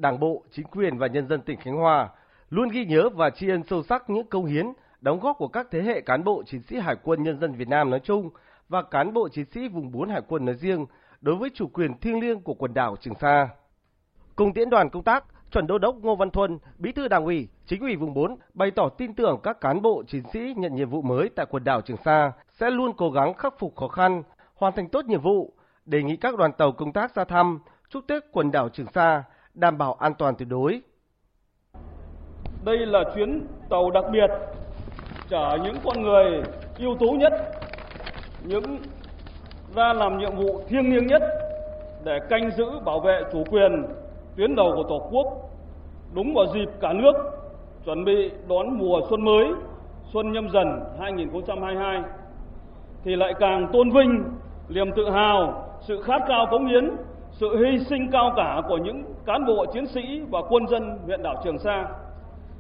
[0.02, 2.10] Đảng bộ, chính quyền và nhân dân tỉnh Khánh Hòa
[2.50, 4.66] luôn ghi nhớ và tri ân sâu sắc những công hiến,
[5.02, 7.68] đóng góp của các thế hệ cán bộ chiến sĩ Hải quân nhân dân Việt
[7.68, 8.30] Nam nói chung
[8.70, 10.86] và cán bộ chiến sĩ vùng 4 Hải quân nói riêng
[11.22, 13.50] đối với chủ quyền thiêng liêng của quần đảo Trường Sa.
[14.36, 17.48] Cùng tiễn đoàn công tác, chuẩn đô đốc Ngô Văn Thuần, bí thư đảng ủy,
[17.66, 20.90] chính ủy vùng 4 bày tỏ tin tưởng các cán bộ chiến sĩ nhận nhiệm
[20.90, 24.24] vụ mới tại quần đảo Trường Sa sẽ luôn cố gắng khắc phục khó khăn,
[24.56, 25.54] hoàn thành tốt nhiệm vụ,
[25.86, 27.60] đề nghị các đoàn tàu công tác ra thăm,
[27.90, 30.82] chúc Tết quần đảo Trường Sa đảm bảo an toàn tuyệt đối.
[32.66, 34.30] Đây là chuyến tàu đặc biệt
[35.30, 36.44] chở những con người
[36.80, 37.34] ưu tú nhất,
[38.44, 38.78] những
[39.76, 41.22] ra làm nhiệm vụ thiêng liêng nhất
[42.04, 43.86] để canh giữ bảo vệ chủ quyền
[44.36, 45.28] tuyến đầu của Tổ quốc
[46.14, 47.14] đúng vào dịp cả nước
[47.86, 49.46] chuẩn bị đón mùa xuân mới,
[50.14, 50.68] xuân nhâm dần
[51.00, 52.02] 2022
[53.04, 54.24] thì lại càng tôn vinh
[54.70, 56.96] niềm tự hào, sự khát khao cống hiến,
[57.42, 61.24] sự hy sinh cao cả của những cán bộ chiến sĩ và quân dân huyện
[61.24, 61.86] đảo Trường Sa,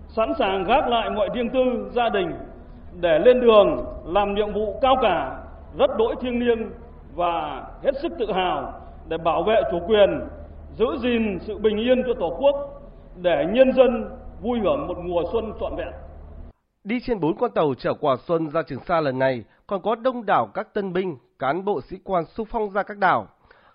[0.07, 2.31] sẵn sàng gác lại mọi riêng tư, gia đình
[2.99, 5.43] để lên đường làm nhiệm vụ cao cả,
[5.77, 6.69] rất đỗi thiêng liêng
[7.15, 8.73] và hết sức tự hào
[9.07, 10.09] để bảo vệ chủ quyền,
[10.77, 12.55] giữ gìn sự bình yên cho Tổ quốc,
[13.15, 14.09] để nhân dân
[14.41, 15.91] vui hưởng một mùa xuân trọn vẹn.
[16.83, 19.95] Đi trên bốn con tàu chở quà xuân ra Trường Sa lần này còn có
[19.95, 23.27] đông đảo các tân binh, cán bộ sĩ quan xung phong ra các đảo.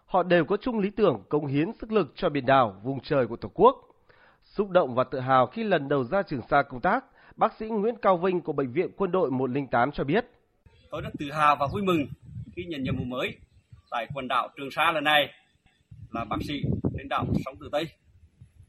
[0.06, 3.26] Họ đều có chung lý tưởng cống hiến sức lực cho biển đảo, vùng trời
[3.26, 3.76] của Tổ quốc.
[4.42, 7.04] Xúc động và tự hào khi lần đầu ra Trường Sa công tác,
[7.36, 10.24] bác sĩ Nguyễn Cao Vinh của Bệnh viện Quân đội 108 cho biết.
[10.90, 12.06] Tôi rất tự hào và vui mừng
[12.56, 13.36] khi nhận nhiệm vụ mới
[13.90, 15.32] tại quần đảo Trường Sa lần này
[16.10, 17.88] là bác sĩ lãnh đạo sống từ Tây.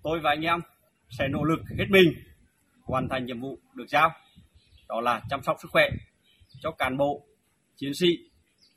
[0.04, 0.60] Tôi và anh em
[1.10, 2.13] sẽ nỗ lực hết mình
[2.84, 4.12] hoàn thành nhiệm vụ được giao.
[4.89, 5.89] Đó là chăm sóc sức khỏe
[6.60, 7.23] cho cán bộ,
[7.76, 8.08] chiến sĩ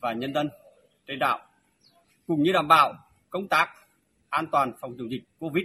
[0.00, 0.48] và nhân dân
[1.06, 1.38] trên đảo,
[2.30, 2.92] cũng như đảm bảo
[3.30, 3.68] công tác
[4.28, 5.64] an toàn phòng chống dịch COVID.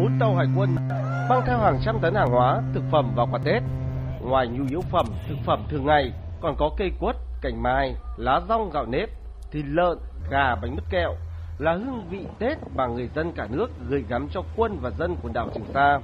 [0.00, 0.74] Bốn tàu hải quân
[1.28, 3.62] mang theo hàng trăm tấn hàng hóa, thực phẩm vào quà Tết.
[4.22, 8.40] Ngoài nhu yếu phẩm, thực phẩm thường ngày, còn có cây quất, cành mai, lá
[8.48, 9.08] rong gạo nếp,
[9.50, 9.98] thịt lợn,
[10.30, 11.14] gà, bánh mứt kẹo
[11.58, 15.16] là hương vị Tết mà người dân cả nước gửi gắm cho quân và dân
[15.22, 16.00] quần đảo Trường Sa,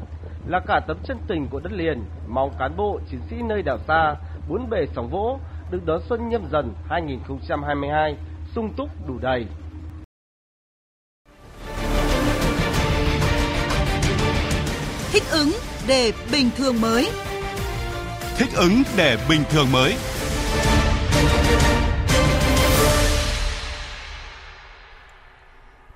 [0.46, 3.78] là cả tấm chân tình của đất liền, mong cán bộ chiến sĩ nơi đảo
[3.88, 4.16] xa
[4.48, 5.38] bốn bề sóng vỗ
[5.70, 8.16] được đón xuân nhâm dần 2022
[8.54, 9.46] sung túc đủ đầy.
[15.12, 15.50] Thích ứng
[15.86, 17.10] để bình thường mới.
[18.36, 19.94] Thích ứng để bình thường mới.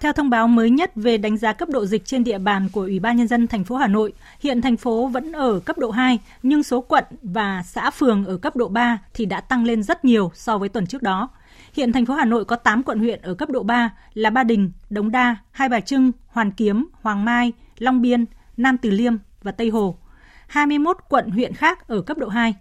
[0.01, 2.81] Theo thông báo mới nhất về đánh giá cấp độ dịch trên địa bàn của
[2.81, 5.91] Ủy ban nhân dân thành phố Hà Nội, hiện thành phố vẫn ở cấp độ
[5.91, 9.83] 2, nhưng số quận và xã phường ở cấp độ 3 thì đã tăng lên
[9.83, 11.29] rất nhiều so với tuần trước đó.
[11.73, 14.45] Hiện thành phố Hà Nội có 8 quận huyện ở cấp độ 3 là Ba
[14.45, 18.25] Đình, Đống Đa, Hai Bà Trưng, Hoàn Kiếm, Hoàng Mai, Long Biên,
[18.57, 19.99] Nam Từ Liêm và Tây Hồ.
[20.47, 22.55] 21 quận huyện khác ở cấp độ 2.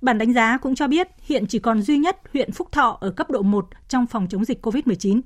[0.00, 3.10] Bản đánh giá cũng cho biết hiện chỉ còn duy nhất huyện Phúc Thọ ở
[3.10, 5.20] cấp độ 1 trong phòng chống dịch COVID-19.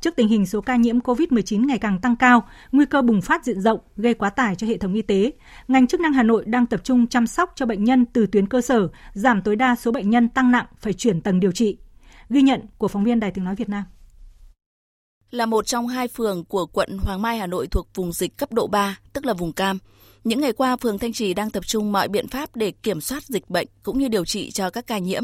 [0.00, 3.44] Trước tình hình số ca nhiễm COVID-19 ngày càng tăng cao, nguy cơ bùng phát
[3.44, 5.32] diện rộng gây quá tải cho hệ thống y tế,
[5.68, 8.46] ngành chức năng Hà Nội đang tập trung chăm sóc cho bệnh nhân từ tuyến
[8.46, 11.78] cơ sở, giảm tối đa số bệnh nhân tăng nặng phải chuyển tầng điều trị.
[12.28, 13.84] Ghi nhận của phóng viên Đài Tiếng Nói Việt Nam.
[15.30, 18.52] Là một trong hai phường của quận Hoàng Mai Hà Nội thuộc vùng dịch cấp
[18.52, 19.78] độ 3, tức là vùng cam.
[20.24, 23.24] Những ngày qua, phường Thanh Trì đang tập trung mọi biện pháp để kiểm soát
[23.24, 25.22] dịch bệnh cũng như điều trị cho các ca nhiễm.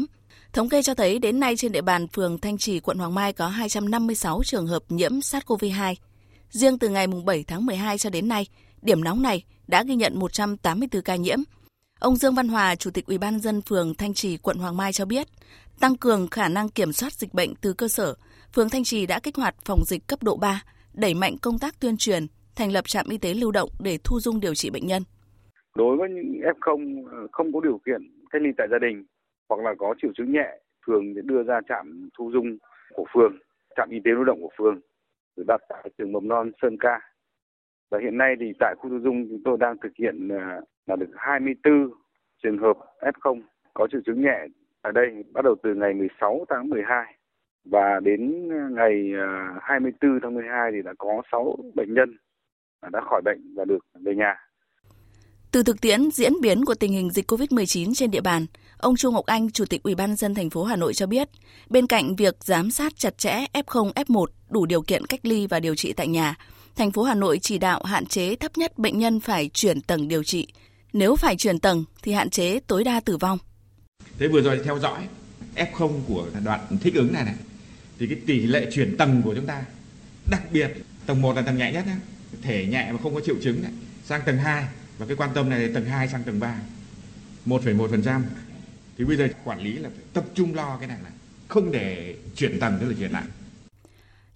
[0.57, 3.33] Thống kê cho thấy đến nay trên địa bàn phường Thanh Trì, quận Hoàng Mai
[3.33, 5.95] có 256 trường hợp nhiễm SARS-CoV-2.
[6.49, 8.45] Riêng từ ngày 7 tháng 12 cho đến nay,
[8.81, 11.39] điểm nóng này đã ghi nhận 184 ca nhiễm.
[11.99, 14.93] Ông Dương Văn Hòa, Chủ tịch Ủy ban dân phường Thanh Trì, quận Hoàng Mai
[14.93, 15.27] cho biết,
[15.79, 18.15] tăng cường khả năng kiểm soát dịch bệnh từ cơ sở,
[18.55, 21.79] phường Thanh Trì đã kích hoạt phòng dịch cấp độ 3, đẩy mạnh công tác
[21.79, 24.87] tuyên truyền, thành lập trạm y tế lưu động để thu dung điều trị bệnh
[24.87, 25.03] nhân.
[25.75, 29.03] Đối với những F0 ờ, không có điều kiện cách ly tại gia đình
[29.49, 32.57] hoặc là có triệu chứng nhẹ, phường sẽ đưa ra trạm thu dung
[32.93, 33.37] của phường,
[33.75, 34.79] trạm y tế lưu động của phường
[35.37, 36.99] được đặt tại trường mầm non Sơn Ca.
[37.91, 40.95] Và hiện nay thì tại khu thu dung chúng tôi đang thực hiện à, là
[40.95, 41.89] được 24
[42.43, 43.41] trường hợp F0
[43.73, 44.47] có triệu chứng nhẹ
[44.81, 47.15] ở đây bắt đầu từ ngày 16 tháng 12
[47.65, 52.17] và đến à, ngày à, 24 tháng 12 thì đã có 6 bệnh nhân
[52.91, 54.35] đã khỏi bệnh và được về nhà.
[55.51, 58.45] Từ thực tiễn diễn biến của tình hình dịch COVID-19 trên địa bàn,
[58.77, 61.29] ông Chu Ngọc Anh, Chủ tịch Ủy ban dân thành phố Hà Nội cho biết,
[61.69, 65.59] bên cạnh việc giám sát chặt chẽ F0, F1 đủ điều kiện cách ly và
[65.59, 66.35] điều trị tại nhà,
[66.75, 70.07] thành phố Hà Nội chỉ đạo hạn chế thấp nhất bệnh nhân phải chuyển tầng
[70.07, 70.47] điều trị.
[70.93, 73.37] Nếu phải chuyển tầng thì hạn chế tối đa tử vong.
[74.19, 75.07] Thế vừa rồi theo dõi
[75.55, 77.35] F0 của đoạn thích ứng này này
[77.99, 79.63] thì cái tỷ lệ chuyển tầng của chúng ta
[80.31, 80.71] đặc biệt
[81.05, 81.95] tầng 1 là tầng nhẹ nhất nhé,
[82.41, 83.71] thể nhẹ mà không có triệu chứng này,
[84.05, 84.65] sang tầng 2
[84.97, 86.59] và cái quan tâm này là tầng 2 sang tầng 3
[87.45, 88.21] 1,1%
[88.97, 91.11] thì bây giờ quản lý là phải tập trung lo cái này này
[91.47, 93.27] không để chuyển tầng tức là chuyển nặng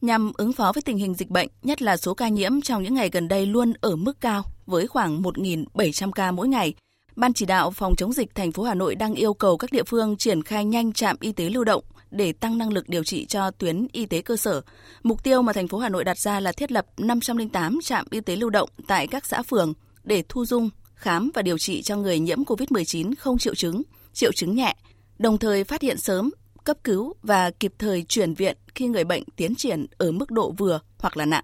[0.02, 2.94] Nhằm ứng phó với tình hình dịch bệnh, nhất là số ca nhiễm trong những
[2.94, 6.74] ngày gần đây luôn ở mức cao với khoảng 1.700 ca mỗi ngày,
[7.16, 9.84] Ban chỉ đạo phòng chống dịch thành phố Hà Nội đang yêu cầu các địa
[9.84, 13.26] phương triển khai nhanh trạm y tế lưu động để tăng năng lực điều trị
[13.26, 14.62] cho tuyến y tế cơ sở.
[15.04, 18.22] Mục tiêu mà thành phố Hà Nội đặt ra là thiết lập 508 trạm y
[18.22, 21.98] tế lưu động tại các xã phường để thu dung, khám và điều trị cho
[21.98, 23.82] người nhiễm COVID-19 không triệu chứng,
[24.14, 24.76] triệu chứng nhẹ,
[25.20, 26.32] đồng thời phát hiện sớm,
[26.64, 30.52] cấp cứu và kịp thời chuyển viện khi người bệnh tiến triển ở mức độ
[30.52, 31.44] vừa hoặc là nặng.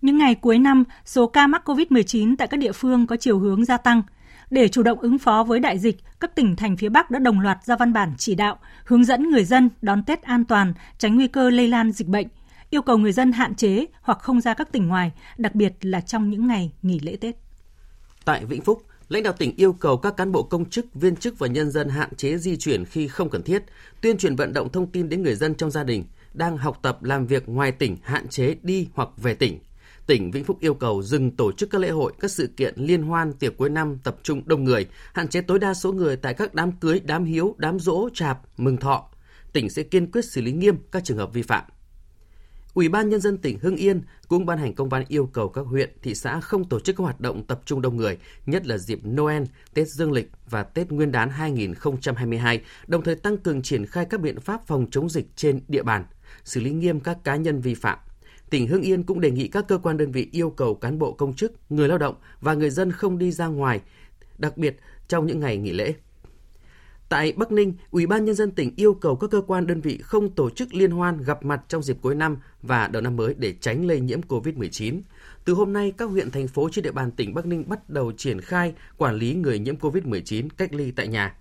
[0.00, 3.64] Những ngày cuối năm, số ca mắc COVID-19 tại các địa phương có chiều hướng
[3.64, 4.02] gia tăng.
[4.50, 7.40] Để chủ động ứng phó với đại dịch, các tỉnh thành phía Bắc đã đồng
[7.40, 11.16] loạt ra văn bản chỉ đạo, hướng dẫn người dân đón Tết an toàn, tránh
[11.16, 12.26] nguy cơ lây lan dịch bệnh,
[12.70, 16.00] yêu cầu người dân hạn chế hoặc không ra các tỉnh ngoài, đặc biệt là
[16.00, 17.36] trong những ngày nghỉ lễ Tết.
[18.24, 18.82] Tại Vĩnh Phúc,
[19.12, 21.88] lãnh đạo tỉnh yêu cầu các cán bộ công chức, viên chức và nhân dân
[21.88, 23.62] hạn chế di chuyển khi không cần thiết,
[24.00, 27.02] tuyên truyền vận động thông tin đến người dân trong gia đình đang học tập
[27.02, 29.58] làm việc ngoài tỉnh hạn chế đi hoặc về tỉnh
[30.06, 33.02] tỉnh Vĩnh Phúc yêu cầu dừng tổ chức các lễ hội, các sự kiện liên
[33.02, 36.34] hoan tiệc cuối năm tập trung đông người, hạn chế tối đa số người tại
[36.34, 39.08] các đám cưới, đám hiếu, đám dỗ, chạp, mừng thọ.
[39.52, 41.64] Tỉnh sẽ kiên quyết xử lý nghiêm các trường hợp vi phạm.
[42.74, 45.66] Ủy ban Nhân dân tỉnh Hưng Yên cũng ban hành công văn yêu cầu các
[45.66, 48.78] huyện, thị xã không tổ chức các hoạt động tập trung đông người, nhất là
[48.78, 49.42] dịp Noel,
[49.74, 54.20] Tết Dương lịch và Tết Nguyên đán 2022, đồng thời tăng cường triển khai các
[54.20, 56.04] biện pháp phòng chống dịch trên địa bàn,
[56.44, 57.98] xử lý nghiêm các cá nhân vi phạm
[58.52, 61.12] tỉnh Hưng Yên cũng đề nghị các cơ quan đơn vị yêu cầu cán bộ
[61.12, 63.80] công chức, người lao động và người dân không đi ra ngoài,
[64.38, 65.94] đặc biệt trong những ngày nghỉ lễ.
[67.12, 69.98] Tại Bắc Ninh, Ủy ban nhân dân tỉnh yêu cầu các cơ quan đơn vị
[70.02, 73.34] không tổ chức liên hoan gặp mặt trong dịp cuối năm và đầu năm mới
[73.38, 75.00] để tránh lây nhiễm COVID-19.
[75.44, 78.12] Từ hôm nay, các huyện thành phố trên địa bàn tỉnh Bắc Ninh bắt đầu
[78.12, 81.36] triển khai quản lý người nhiễm COVID-19 cách ly tại nhà.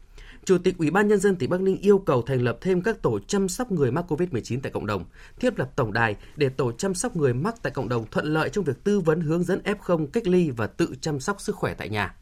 [0.45, 3.01] Chủ tịch Ủy ban nhân dân tỉnh Bắc Ninh yêu cầu thành lập thêm các
[3.01, 5.05] tổ chăm sóc người mắc COVID-19 tại cộng đồng,
[5.39, 8.49] thiết lập tổng đài để tổ chăm sóc người mắc tại cộng đồng thuận lợi
[8.49, 11.73] trong việc tư vấn hướng dẫn F0 cách ly và tự chăm sóc sức khỏe
[11.73, 12.15] tại nhà.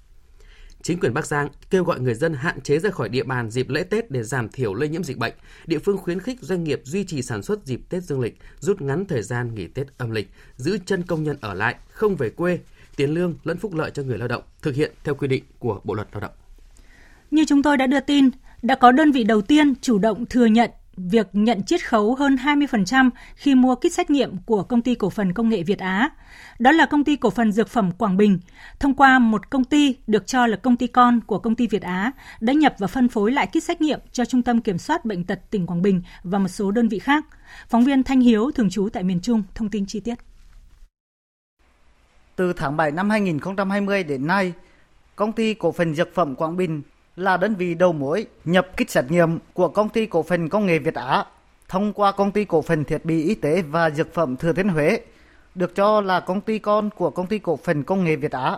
[0.83, 3.69] Chính quyền Bắc Giang kêu gọi người dân hạn chế ra khỏi địa bàn dịp
[3.69, 5.33] lễ Tết để giảm thiểu lây nhiễm dịch bệnh.
[5.65, 8.81] Địa phương khuyến khích doanh nghiệp duy trì sản xuất dịp Tết dương lịch, rút
[8.81, 12.29] ngắn thời gian nghỉ Tết âm lịch, giữ chân công nhân ở lại, không về
[12.29, 12.59] quê,
[12.95, 15.81] tiền lương lẫn phúc lợi cho người lao động, thực hiện theo quy định của
[15.83, 16.31] Bộ luật Lao động.
[17.31, 18.29] Như chúng tôi đã đưa tin,
[18.61, 20.71] đã có đơn vị đầu tiên chủ động thừa nhận
[21.07, 25.09] việc nhận chiết khấu hơn 20% khi mua kit xét nghiệm của công ty cổ
[25.09, 26.09] phần công nghệ Việt Á.
[26.59, 28.39] Đó là công ty cổ phần dược phẩm Quảng Bình,
[28.79, 31.81] thông qua một công ty được cho là công ty con của công ty Việt
[31.81, 35.05] Á đã nhập và phân phối lại kit xét nghiệm cho Trung tâm Kiểm soát
[35.05, 37.25] Bệnh tật tỉnh Quảng Bình và một số đơn vị khác.
[37.67, 40.15] Phóng viên Thanh Hiếu, thường trú tại miền Trung, thông tin chi tiết.
[42.35, 44.53] Từ tháng 7 năm 2020 đến nay,
[45.15, 46.81] công ty cổ phần dược phẩm Quảng Bình
[47.19, 50.65] là đơn vị đầu mối nhập kit xét nghiệm của công ty cổ phần công
[50.65, 51.25] nghệ Việt Á
[51.69, 54.69] thông qua công ty cổ phần thiết bị y tế và dược phẩm Thừa Thiên
[54.69, 54.99] Huế,
[55.55, 58.57] được cho là công ty con của công ty cổ phần công nghệ Việt Á.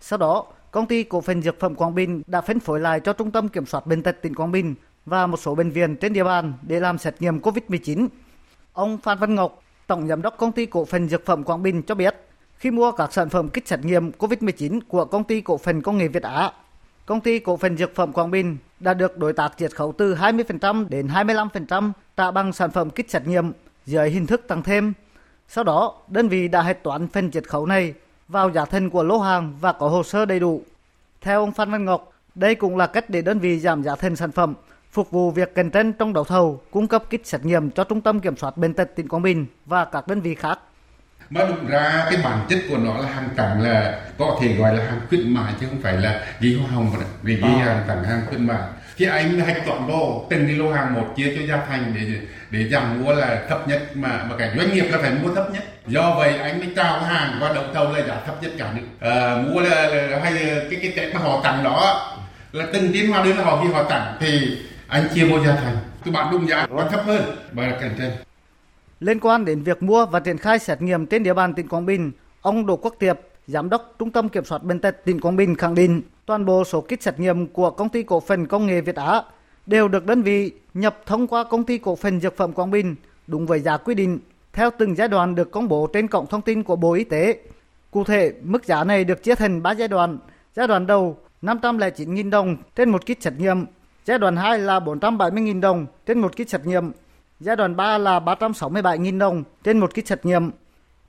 [0.00, 3.12] Sau đó, công ty cổ phần dược phẩm Quảng Bình đã phân phối lại cho
[3.12, 4.74] Trung tâm Kiểm soát Bệnh tật tỉnh Quảng Bình
[5.06, 8.08] và một số bệnh viện trên địa bàn để làm xét nghiệm COVID-19.
[8.72, 11.82] Ông Phan Văn Ngọc, Tổng Giám đốc Công ty Cổ phần Dược phẩm Quảng Bình
[11.82, 12.16] cho biết,
[12.56, 15.98] khi mua các sản phẩm kit xét nghiệm COVID-19 của Công ty Cổ phần Công
[15.98, 16.52] nghệ Việt Á,
[17.06, 20.14] Công ty cổ phần dược phẩm Quảng Bình đã được đối tác chiết khấu từ
[20.14, 23.52] 20% đến 25% trả bằng sản phẩm kích xét nghiệm
[23.86, 24.92] dưới hình thức tăng thêm.
[25.48, 27.94] Sau đó, đơn vị đã hạch toán phần chiết khấu này
[28.28, 30.62] vào giá thành của lô hàng và có hồ sơ đầy đủ.
[31.20, 34.16] Theo ông Phan Văn Ngọc, đây cũng là cách để đơn vị giảm giá thành
[34.16, 34.54] sản phẩm,
[34.90, 38.00] phục vụ việc cạnh tranh trong đấu thầu, cung cấp kit xét nghiệm cho Trung
[38.00, 40.58] tâm Kiểm soát Bệnh tật tỉnh Quảng Bình và các đơn vị khác
[41.30, 44.76] mà đúng ra cái bản chất của nó là hàng cẳng là có thể gọi
[44.76, 47.64] là hàng khuyến mại chứ không phải là ghi hoa hồng vì ghi à.
[47.64, 48.62] hàng cẳng hàng khuyến mại.
[48.96, 52.18] Khi anh hạch toán đồ từng cái lô hàng một chia cho gia thành để
[52.50, 55.50] để giảm mua là thấp nhất mà mà cả doanh nghiệp là phải mua thấp
[55.52, 55.64] nhất.
[55.86, 59.10] Do vậy anh mới trao hàng và đấu thầu là giá thấp nhất cả nước.
[59.10, 60.32] À, mua là, là hay
[60.70, 62.10] cái cái cái mà họ tặng đó
[62.52, 64.58] là từng tiến hóa đơn là họ ghi họ tặng thì
[64.88, 65.76] anh chia mua gia thành.
[66.04, 67.36] Cái bạn đúng giá và thấp hơn.
[67.52, 68.10] Và cạnh tranh
[69.00, 71.86] Liên quan đến việc mua và triển khai xét nghiệm trên địa bàn tỉnh Quảng
[71.86, 75.36] Bình, ông Đỗ Quốc Tiệp, Giám đốc Trung tâm Kiểm soát Bệnh tật tỉnh Quảng
[75.36, 78.66] Bình khẳng định toàn bộ số kit xét nghiệm của công ty cổ phần công
[78.66, 79.22] nghệ Việt Á
[79.66, 82.96] đều được đơn vị nhập thông qua công ty cổ phần dược phẩm Quảng Bình
[83.26, 84.18] đúng với giá quy định
[84.52, 87.38] theo từng giai đoạn được công bố trên cổng thông tin của Bộ Y tế.
[87.90, 90.18] Cụ thể, mức giá này được chia thành 3 giai đoạn.
[90.56, 93.66] Giai đoạn đầu 509.000 đồng trên một kit xét nghiệm,
[94.04, 96.92] giai đoạn 2 là 470.000 đồng trên một kit xét nghiệm
[97.44, 100.50] Giai đoạn 3 là 367.000 đồng trên một kit xét nghiệm.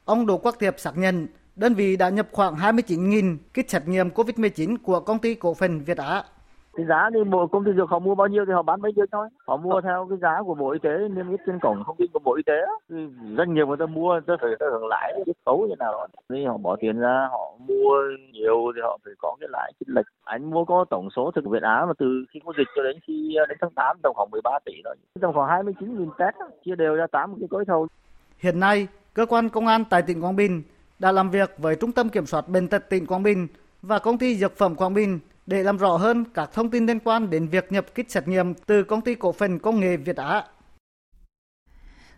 [0.06, 4.10] Ông Đỗ Quốc Tiệp xác nhận, đơn vị đã nhập khoảng 29.000 kit xét nghiệm
[4.10, 6.24] COVID-19 của công ty cổ phần Việt Á.
[6.78, 8.94] Cái giá thì bộ công ty dược họ mua bao nhiêu thì họ bán bấy
[8.96, 9.28] nhiêu thôi.
[9.48, 12.08] Họ mua theo cái giá của Bộ Y tế niêm yết trên cổng thông tin
[12.14, 12.60] của Bộ Y tế.
[12.90, 12.96] Thì
[13.38, 16.08] doanh nghiệp người ta mua ta phải ta hưởng lãi cái khấu như nào đó.
[16.30, 17.96] Thì họ bỏ tiền ra họ mua
[18.34, 20.06] nhiều thì họ phải có cái lãi chênh lệch.
[20.24, 22.98] Anh mua có tổng số thực Việt Á mà từ khi có dịch cho đến
[23.08, 24.96] khi đến tháng 8 tầm khoảng 13 tỷ rồi.
[25.22, 26.36] Tầm khoảng 29.000 test
[26.66, 27.88] chia đều ra 8 cái gói thầu.
[28.40, 30.64] Hiện nay, cơ quan công an tại tỉnh Quảng Bình
[31.00, 33.48] đã làm việc với Trung tâm Kiểm soát Bệnh tật tỉnh Quảng Bình
[33.82, 36.99] và công ty Dược phẩm Quảng Bình để làm rõ hơn các thông tin liên
[36.99, 40.17] quan đến việc nhập kit xét nghiệm từ công ty cổ phần công nghệ Việt
[40.17, 40.43] Á.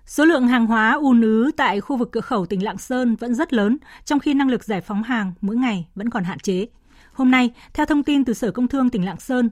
[0.06, 3.36] Số lượng hàng hóa ùn ứ tại khu vực cửa khẩu tỉnh Lạng Sơn vẫn
[3.36, 6.66] rất lớn, trong khi năng lực giải phóng hàng mỗi ngày vẫn còn hạn chế.
[7.14, 9.50] Hôm nay, theo thông tin từ Sở Công Thương tỉnh Lạng Sơn,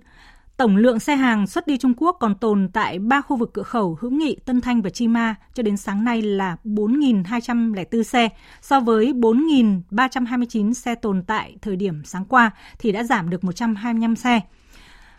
[0.58, 3.64] Tổng lượng xe hàng xuất đi Trung Quốc còn tồn tại 3 khu vực cửa
[3.64, 8.30] khẩu Hữu Nghị, Tân Thanh và Chi Ma cho đến sáng nay là 4.204 xe.
[8.62, 14.16] So với 4.329 xe tồn tại thời điểm sáng qua thì đã giảm được 125
[14.16, 14.42] xe.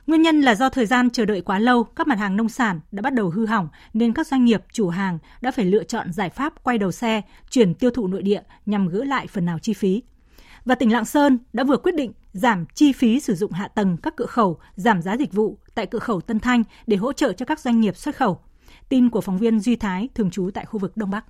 [0.06, 2.80] Nguyên nhân là do thời gian chờ đợi quá lâu, các mặt hàng nông sản
[2.92, 6.12] đã bắt đầu hư hỏng nên các doanh nghiệp chủ hàng đã phải lựa chọn
[6.12, 9.58] giải pháp quay đầu xe, chuyển tiêu thụ nội địa nhằm gỡ lại phần nào
[9.58, 10.02] chi phí.
[10.64, 13.96] Và tỉnh Lạng Sơn đã vừa quyết định giảm chi phí sử dụng hạ tầng
[14.02, 17.32] các cửa khẩu, giảm giá dịch vụ tại cửa khẩu Tân Thanh để hỗ trợ
[17.32, 18.40] cho các doanh nghiệp xuất khẩu.
[18.88, 21.24] Tin của phóng viên Duy Thái thường trú tại khu vực Đông Bắc.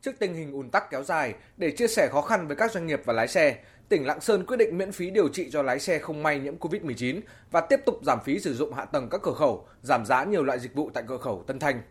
[0.00, 2.86] Trước tình hình ùn tắc kéo dài, để chia sẻ khó khăn với các doanh
[2.86, 5.80] nghiệp và lái xe, tỉnh Lạng Sơn quyết định miễn phí điều trị cho lái
[5.80, 9.22] xe không may nhiễm Covid-19 và tiếp tục giảm phí sử dụng hạ tầng các
[9.22, 11.82] cửa khẩu, giảm giá nhiều loại dịch vụ tại cửa khẩu Tân Thanh.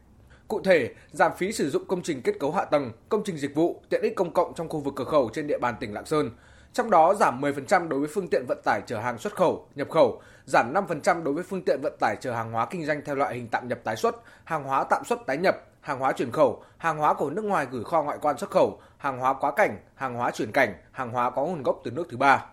[0.47, 3.55] Cụ thể, giảm phí sử dụng công trình kết cấu hạ tầng, công trình dịch
[3.55, 6.05] vụ, tiện ích công cộng trong khu vực cửa khẩu trên địa bàn tỉnh Lạng
[6.05, 6.29] Sơn.
[6.73, 9.89] Trong đó giảm 10% đối với phương tiện vận tải chở hàng xuất khẩu, nhập
[9.89, 13.15] khẩu, giảm 5% đối với phương tiện vận tải chở hàng hóa kinh doanh theo
[13.15, 16.31] loại hình tạm nhập tái xuất, hàng hóa tạm xuất tái nhập, hàng hóa chuyển
[16.31, 19.51] khẩu, hàng hóa của nước ngoài gửi kho ngoại quan xuất khẩu, hàng hóa quá
[19.51, 22.45] cảnh, hàng hóa chuyển cảnh, hàng hóa có nguồn gốc từ nước thứ ba.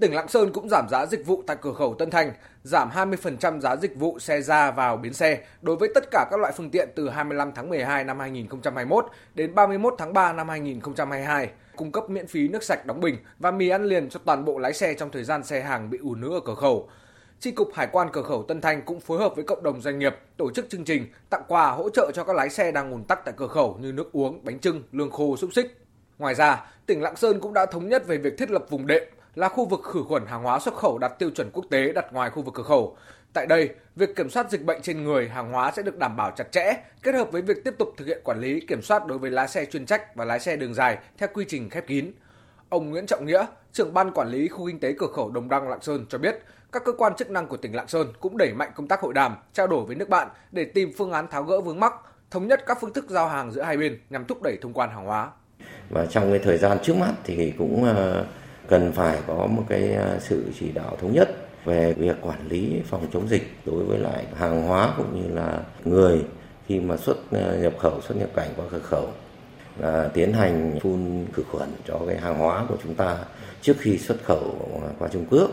[0.00, 3.60] Tỉnh Lạng Sơn cũng giảm giá dịch vụ tại cửa khẩu Tân Thành, giảm 20%
[3.60, 6.70] giá dịch vụ xe ra vào bến xe đối với tất cả các loại phương
[6.70, 12.10] tiện từ 25 tháng 12 năm 2021 đến 31 tháng 3 năm 2022, cung cấp
[12.10, 14.94] miễn phí nước sạch đóng bình và mì ăn liền cho toàn bộ lái xe
[14.94, 16.88] trong thời gian xe hàng bị ùn ứ ở cửa khẩu.
[17.40, 19.98] Chi cục Hải quan cửa khẩu Tân Thanh cũng phối hợp với cộng đồng doanh
[19.98, 23.04] nghiệp tổ chức chương trình tặng quà hỗ trợ cho các lái xe đang ùn
[23.04, 25.78] tắc tại cửa khẩu như nước uống, bánh trưng, lương khô, xúc xích.
[26.18, 29.02] Ngoài ra, tỉnh Lạng Sơn cũng đã thống nhất về việc thiết lập vùng đệm
[29.34, 32.12] là khu vực khử khuẩn hàng hóa xuất khẩu đạt tiêu chuẩn quốc tế đặt
[32.12, 32.96] ngoài khu vực cửa khẩu.
[33.32, 36.30] Tại đây, việc kiểm soát dịch bệnh trên người, hàng hóa sẽ được đảm bảo
[36.30, 39.18] chặt chẽ, kết hợp với việc tiếp tục thực hiện quản lý, kiểm soát đối
[39.18, 42.12] với lái xe chuyên trách và lái xe đường dài theo quy trình khép kín.
[42.68, 45.68] Ông Nguyễn Trọng Nghĩa, trưởng ban quản lý khu kinh tế cửa khẩu Đồng Đăng
[45.68, 46.42] Lạng Sơn cho biết,
[46.72, 49.14] các cơ quan chức năng của tỉnh Lạng Sơn cũng đẩy mạnh công tác hội
[49.14, 51.92] đàm, trao đổi với nước bạn để tìm phương án tháo gỡ vướng mắc,
[52.30, 54.90] thống nhất các phương thức giao hàng giữa hai bên nhằm thúc đẩy thông quan
[54.90, 55.30] hàng hóa.
[55.90, 58.26] Và trong cái thời gian trước mắt thì cũng uh
[58.72, 61.28] cần phải có một cái à, sự chỉ đạo thống nhất
[61.64, 65.58] về việc quản lý phòng chống dịch đối với lại hàng hóa cũng như là
[65.84, 66.24] người
[66.66, 69.08] khi mà xuất à, nhập khẩu, xuất nhập cảnh qua cửa khẩu
[69.78, 73.18] là tiến hành phun khử khuẩn cho cái hàng hóa của chúng ta
[73.62, 74.54] trước khi xuất khẩu
[74.98, 75.50] qua Trung Quốc.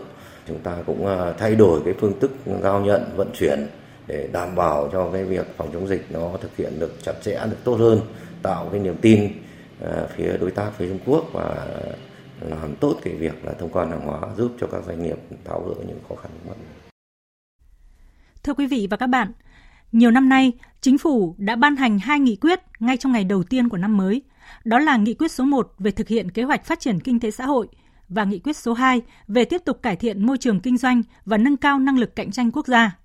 [0.47, 2.31] Chúng ta cũng à, thay đổi cái phương thức
[2.63, 3.67] giao nhận, vận chuyển
[4.07, 7.39] để đảm bảo cho cái việc phòng chống dịch nó thực hiện được chặt chẽ,
[7.49, 7.99] được tốt hơn,
[8.41, 9.29] tạo cái niềm tin
[10.15, 11.67] phía đối tác, phía Trung Quốc và
[12.41, 15.17] Ờ, làm tốt cái việc là thông quan hàng hóa giúp cho các doanh nghiệp
[15.45, 16.59] tháo gỡ những khó khăn của mình.
[18.43, 19.31] Thưa quý vị và các bạn,
[19.91, 23.43] nhiều năm nay, chính phủ đã ban hành hai nghị quyết ngay trong ngày đầu
[23.43, 24.21] tiên của năm mới.
[24.65, 27.31] Đó là nghị quyết số 1 về thực hiện kế hoạch phát triển kinh tế
[27.31, 27.67] xã hội
[28.09, 31.37] và nghị quyết số 2 về tiếp tục cải thiện môi trường kinh doanh và
[31.37, 32.97] nâng cao năng lực cạnh tranh quốc gia.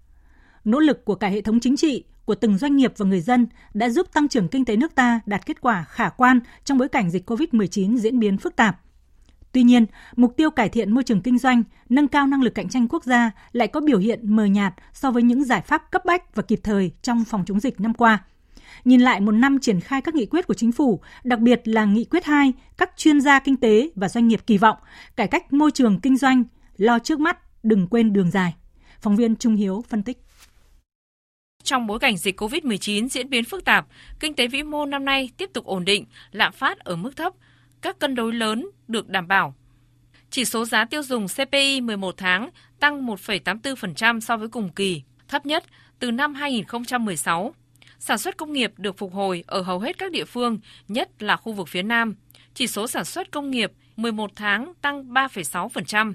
[0.65, 3.47] Nỗ lực của cả hệ thống chính trị, của từng doanh nghiệp và người dân
[3.75, 6.89] đã giúp tăng trưởng kinh tế nước ta đạt kết quả khả quan trong bối
[6.89, 8.84] cảnh dịch COVID-19 diễn biến phức tạp.
[9.55, 9.87] Tuy nhiên,
[10.17, 13.05] mục tiêu cải thiện môi trường kinh doanh, nâng cao năng lực cạnh tranh quốc
[13.05, 16.43] gia lại có biểu hiện mờ nhạt so với những giải pháp cấp bách và
[16.43, 18.25] kịp thời trong phòng chống dịch năm qua.
[18.85, 21.85] Nhìn lại một năm triển khai các nghị quyết của chính phủ, đặc biệt là
[21.85, 24.77] nghị quyết 2, các chuyên gia kinh tế và doanh nghiệp kỳ vọng
[25.17, 26.45] cải cách môi trường kinh doanh,
[26.77, 28.55] lo trước mắt, đừng quên đường dài.
[29.01, 30.19] Phóng viên Trung Hiếu phân tích.
[31.63, 33.87] Trong bối cảnh dịch COVID-19 diễn biến phức tạp,
[34.21, 37.35] kinh tế vĩ mô năm nay tiếp tục ổn định, lạm phát ở mức thấp,
[37.85, 39.55] các cân đối lớn được đảm bảo.
[40.31, 45.47] Chỉ số giá tiêu dùng CPI 11 tháng tăng 1,84% so với cùng kỳ, thấp
[45.47, 45.65] nhất
[45.99, 47.55] từ năm 2016.
[47.99, 51.37] Sản xuất công nghiệp được phục hồi ở hầu hết các địa phương, nhất là
[51.37, 52.15] khu vực phía Nam.
[52.55, 56.15] Chỉ số sản xuất công nghiệp 11 tháng tăng 3,6%.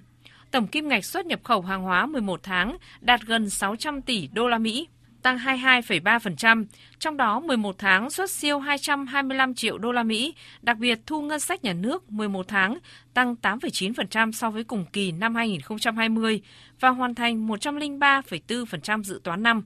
[0.52, 4.48] Tổng kim ngạch xuất nhập khẩu hàng hóa 11 tháng đạt gần 600 tỷ đô
[4.48, 4.88] la Mỹ,
[5.22, 6.66] tăng 22,3%,
[7.00, 11.40] trong đó 11 tháng xuất siêu 225 triệu đô la Mỹ, đặc biệt thu ngân
[11.40, 12.78] sách nhà nước 11 tháng
[13.14, 16.42] tăng 8,9% so với cùng kỳ năm 2020
[16.80, 19.64] và hoàn thành 103,4% dự toán năm.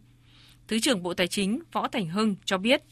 [0.67, 2.83] Thứ trưởng Bộ Tài chính Võ Thành Hưng cho biết.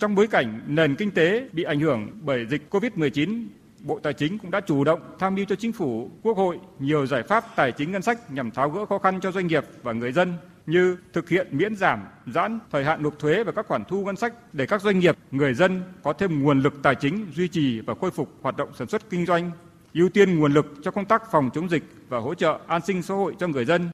[0.00, 3.46] Trong bối cảnh nền kinh tế bị ảnh hưởng bởi dịch COVID-19,
[3.80, 7.06] Bộ Tài chính cũng đã chủ động tham mưu cho Chính phủ, Quốc hội nhiều
[7.06, 9.92] giải pháp tài chính ngân sách nhằm tháo gỡ khó khăn cho doanh nghiệp và
[9.92, 10.34] người dân
[10.66, 14.16] như thực hiện miễn giảm, giãn thời hạn nộp thuế và các khoản thu ngân
[14.16, 17.80] sách để các doanh nghiệp, người dân có thêm nguồn lực tài chính duy trì
[17.80, 19.50] và khôi phục hoạt động sản xuất kinh doanh,
[19.94, 23.02] ưu tiên nguồn lực cho công tác phòng chống dịch và hỗ trợ an sinh
[23.02, 23.90] xã hội cho người dân.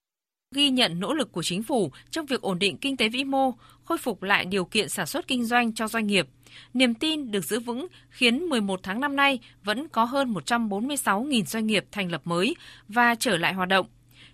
[0.54, 3.54] Ghi nhận nỗ lực của chính phủ trong việc ổn định kinh tế vĩ mô,
[3.84, 6.28] khôi phục lại điều kiện sản xuất kinh doanh cho doanh nghiệp.
[6.74, 11.66] Niềm tin được giữ vững khiến 11 tháng năm nay vẫn có hơn 146.000 doanh
[11.66, 12.56] nghiệp thành lập mới
[12.88, 13.86] và trở lại hoạt động.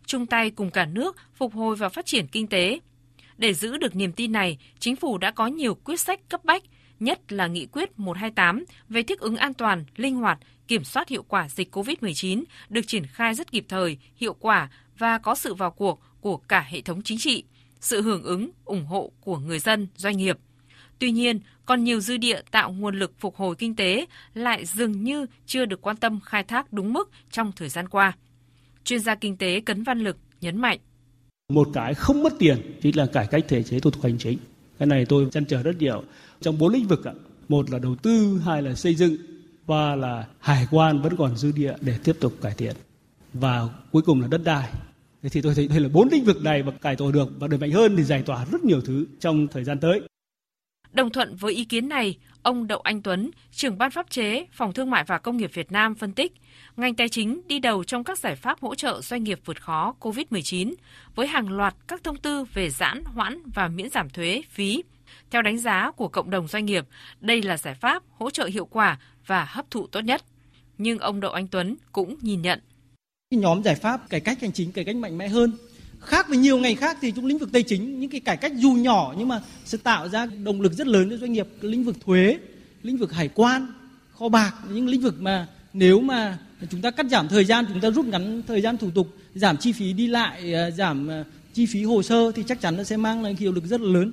[0.09, 2.81] Chung tay cùng cả nước phục hồi và phát triển kinh tế.
[3.39, 6.63] Để giữ được niềm tin này, chính phủ đã có nhiều quyết sách cấp bách,
[7.01, 10.39] nhất là nghị quyết 128 về thích ứng an toàn, linh hoạt,
[10.69, 15.19] kiểm soát hiệu quả dịch COVID-19 được triển khai rất kịp thời, hiệu quả và
[15.19, 17.45] có sự vào cuộc của cả hệ thống chính trị,
[17.81, 20.39] sự hưởng ứng, ủng hộ của người dân, doanh nghiệp.
[20.99, 25.05] Tuy nhiên, còn nhiều dư địa tạo nguồn lực phục hồi kinh tế lại dường
[25.05, 28.13] như chưa được quan tâm khai thác đúng mức trong thời gian qua.
[28.89, 30.78] Chuyên gia kinh tế Cấn Văn Lực nhấn mạnh.
[31.53, 34.39] Một cái không mất tiền chính là cải cách thể chế thủ tục hành chính.
[34.78, 36.03] Cái này tôi chăn trở rất nhiều.
[36.41, 37.01] Trong bốn lĩnh vực,
[37.49, 39.16] một là đầu tư, hai là xây dựng,
[39.66, 42.76] ba là hải quan vẫn còn dư địa để tiếp tục cải thiện.
[43.32, 44.70] Và cuối cùng là đất đai.
[45.22, 47.49] Thế thì tôi thấy đây là bốn lĩnh vực này mà cải tổ được và
[47.49, 50.01] đẩy mạnh hơn thì giải tỏa rất nhiều thứ trong thời gian tới.
[50.93, 54.72] Đồng thuận với ý kiến này, ông Đậu Anh Tuấn, trưởng ban pháp chế, Phòng
[54.72, 56.32] Thương mại và Công nghiệp Việt Nam phân tích,
[56.79, 59.95] ngành tài chính đi đầu trong các giải pháp hỗ trợ doanh nghiệp vượt khó
[60.01, 60.74] COVID-19
[61.14, 64.83] với hàng loạt các thông tư về giãn, hoãn và miễn giảm thuế, phí.
[65.31, 66.87] Theo đánh giá của cộng đồng doanh nghiệp,
[67.20, 70.24] đây là giải pháp hỗ trợ hiệu quả và hấp thụ tốt nhất.
[70.79, 72.61] Nhưng ông Đậu Anh Tuấn cũng nhìn nhận.
[73.31, 75.53] Nhóm giải pháp cải cách hành chính, cải cách mạnh mẽ hơn
[76.01, 78.53] khác với nhiều ngành khác thì trong lĩnh vực tài chính những cái cải cách
[78.57, 81.85] dù nhỏ nhưng mà sẽ tạo ra động lực rất lớn cho doanh nghiệp lĩnh
[81.85, 82.39] vực thuế
[82.83, 83.66] lĩnh vực hải quan
[84.12, 86.39] kho bạc những lĩnh vực mà nếu mà
[86.71, 89.57] chúng ta cắt giảm thời gian chúng ta rút ngắn thời gian thủ tục giảm
[89.57, 92.83] chi phí đi lại ờ, giảm ờ, chi phí hồ sơ thì chắc chắn nó
[92.83, 94.12] sẽ mang lại hiệu lực rất là lớn.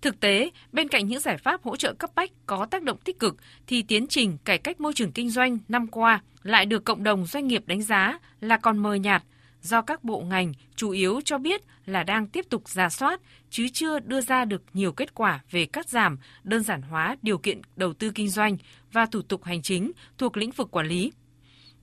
[0.00, 3.18] Thực tế, bên cạnh những giải pháp hỗ trợ cấp bách có tác động tích
[3.18, 7.02] cực thì tiến trình cải cách môi trường kinh doanh năm qua lại được cộng
[7.02, 9.22] đồng doanh nghiệp đánh giá là còn mờ nhạt
[9.66, 13.68] do các bộ ngành chủ yếu cho biết là đang tiếp tục ra soát chứ
[13.72, 17.60] chưa đưa ra được nhiều kết quả về cắt giảm, đơn giản hóa điều kiện
[17.76, 18.56] đầu tư kinh doanh
[18.92, 21.12] và thủ tục hành chính thuộc lĩnh vực quản lý.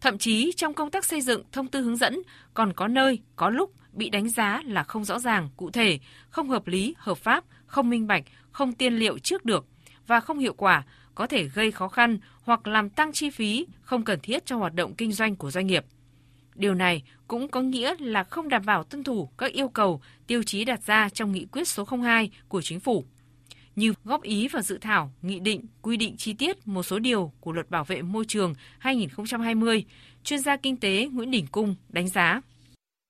[0.02, 2.22] Thậm chí trong công tác xây dựng thông tư hướng dẫn
[2.54, 6.50] còn có nơi, có lúc bị đánh giá là không rõ ràng, cụ thể, không
[6.50, 9.66] hợp lý, hợp pháp, không minh bạch, không tiên liệu trước được
[10.08, 10.84] và không hiệu quả,
[11.16, 14.74] có thể gây khó khăn hoặc làm tăng chi phí không cần thiết cho hoạt
[14.74, 15.86] động kinh doanh của doanh nghiệp.
[16.56, 20.44] Điều này cũng có nghĩa là không đảm bảo tuân thủ các yêu cầu, tiêu
[20.44, 23.04] chí đặt ra trong nghị quyết số 02 của chính phủ.
[23.76, 27.32] Như góp ý vào dự thảo, nghị định, quy định chi tiết một số điều
[27.40, 29.86] của Luật Bảo vệ môi trường 2020,
[30.24, 32.42] chuyên gia kinh tế Nguyễn Đình Cung đánh giá.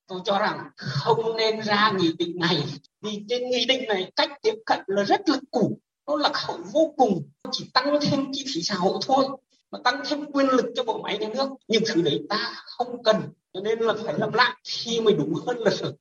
[0.08, 2.64] Tôi cho rằng không nên ra nghị định này
[3.02, 6.60] vì trên nghị định này cách tiếp cận là rất là cũ, nó là hậu
[6.74, 9.26] vô cùng, chỉ tăng thêm chi phí xã hội thôi
[9.74, 11.50] mà tăng thêm quyền lực cho bộ máy nhà nước.
[11.68, 13.16] Nhưng thứ đấy ta không cần.
[13.54, 14.52] Cho nên là phải làm lại.
[14.64, 15.96] Thì mới đúng hơn là sự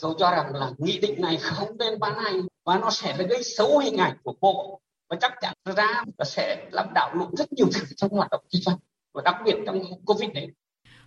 [0.00, 3.42] tôi cho rằng là nghị định này không nên ban hành và nó sẽ gây
[3.42, 4.80] xấu hình ảnh của bộ.
[5.10, 8.44] Và chắc chắn ra là sẽ làm đảo lộn rất nhiều thứ trong hoạt động
[8.50, 8.76] kinh doanh.
[9.14, 10.48] Và đặc biệt trong covid này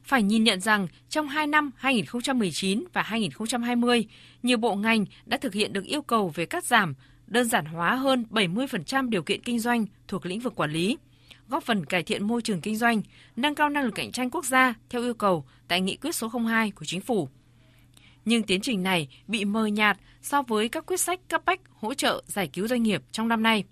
[0.04, 4.06] phải nhìn nhận rằng trong 2 năm 2019 và 2020,
[4.44, 6.96] nhiều bộ ngành đã thực hiện được yêu cầu về cắt giảm,
[7.28, 10.98] đơn giản hóa hơn 70% điều kiện kinh doanh thuộc lĩnh vực quản lý
[11.50, 13.02] góp phần cải thiện môi trường kinh doanh,
[13.36, 16.32] nâng cao năng lực cạnh tranh quốc gia theo yêu cầu tại nghị quyết số
[16.46, 17.30] 02 của chính phủ.
[18.26, 21.94] Nhưng tiến trình này bị mờ nhạt so với các quyết sách cấp bách hỗ
[21.94, 23.64] trợ giải cứu doanh nghiệp trong năm nay.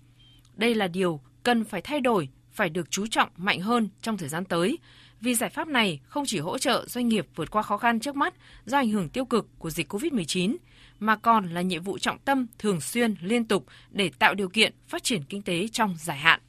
[0.54, 4.28] Đây là điều cần phải thay đổi, phải được chú trọng mạnh hơn trong thời
[4.28, 4.78] gian tới,
[5.20, 8.16] vì giải pháp này không chỉ hỗ trợ doanh nghiệp vượt qua khó khăn trước
[8.16, 10.56] mắt do ảnh hưởng tiêu cực của dịch COVID-19,
[10.98, 14.74] mà còn là nhiệm vụ trọng tâm thường xuyên liên tục để tạo điều kiện
[14.88, 16.40] phát triển kinh tế trong dài hạn.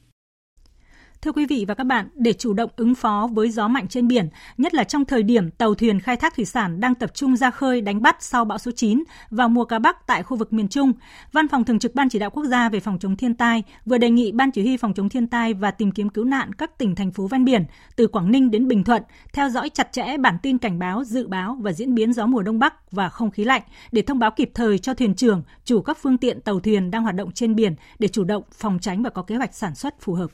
[1.22, 4.08] Thưa quý vị và các bạn, để chủ động ứng phó với gió mạnh trên
[4.08, 7.36] biển, nhất là trong thời điểm tàu thuyền khai thác thủy sản đang tập trung
[7.36, 10.52] ra khơi đánh bắt sau bão số 9 và mùa cá Bắc tại khu vực
[10.52, 10.92] miền Trung,
[11.32, 13.98] Văn phòng Thường trực Ban Chỉ đạo Quốc gia về phòng chống thiên tai vừa
[13.98, 16.78] đề nghị Ban Chỉ huy phòng chống thiên tai và tìm kiếm cứu nạn các
[16.78, 17.64] tỉnh thành phố ven biển
[17.96, 19.02] từ Quảng Ninh đến Bình Thuận
[19.32, 22.42] theo dõi chặt chẽ bản tin cảnh báo, dự báo và diễn biến gió mùa
[22.42, 23.62] đông bắc và không khí lạnh
[23.92, 27.02] để thông báo kịp thời cho thuyền trưởng, chủ các phương tiện tàu thuyền đang
[27.02, 30.00] hoạt động trên biển để chủ động phòng tránh và có kế hoạch sản xuất
[30.00, 30.30] phù hợp.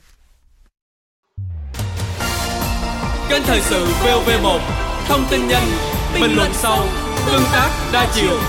[3.29, 4.59] Kênh thời sự VOV1
[5.07, 5.67] Thông tin nhanh
[6.21, 6.79] Bình luận sâu
[7.27, 8.39] Tương tác đa chiều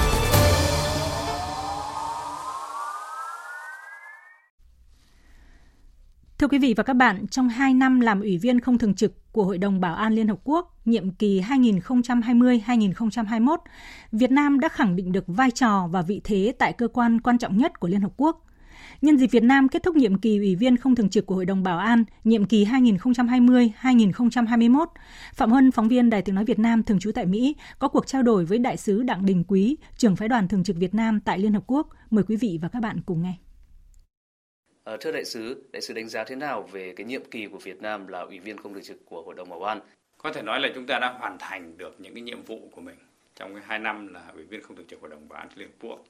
[6.38, 9.32] Thưa quý vị và các bạn, trong 2 năm làm ủy viên không thường trực
[9.32, 13.56] của Hội đồng Bảo an Liên Hợp Quốc, nhiệm kỳ 2020-2021,
[14.12, 17.38] Việt Nam đã khẳng định được vai trò và vị thế tại cơ quan quan
[17.38, 18.47] trọng nhất của Liên Hợp Quốc.
[19.02, 21.44] Nhân dịp Việt Nam kết thúc nhiệm kỳ Ủy viên không thường trực của Hội
[21.44, 24.86] đồng Bảo an, nhiệm kỳ 2020-2021,
[25.34, 28.06] Phạm Huân, phóng viên Đài Tiếng Nói Việt Nam thường trú tại Mỹ, có cuộc
[28.06, 31.20] trao đổi với Đại sứ Đặng Đình Quý, trưởng phái đoàn thường trực Việt Nam
[31.20, 31.88] tại Liên Hợp Quốc.
[32.10, 33.34] Mời quý vị và các bạn cùng nghe.
[34.84, 37.58] À, thưa đại sứ, đại sứ đánh giá thế nào về cái nhiệm kỳ của
[37.58, 39.80] Việt Nam là ủy viên không thường trực của Hội đồng Bảo an?
[40.18, 42.80] Có thể nói là chúng ta đã hoàn thành được những cái nhiệm vụ của
[42.80, 42.96] mình
[43.36, 45.68] trong cái hai năm là ủy viên không thường trực Hội đồng Bảo an Liên
[45.68, 46.04] Hợp Quốc.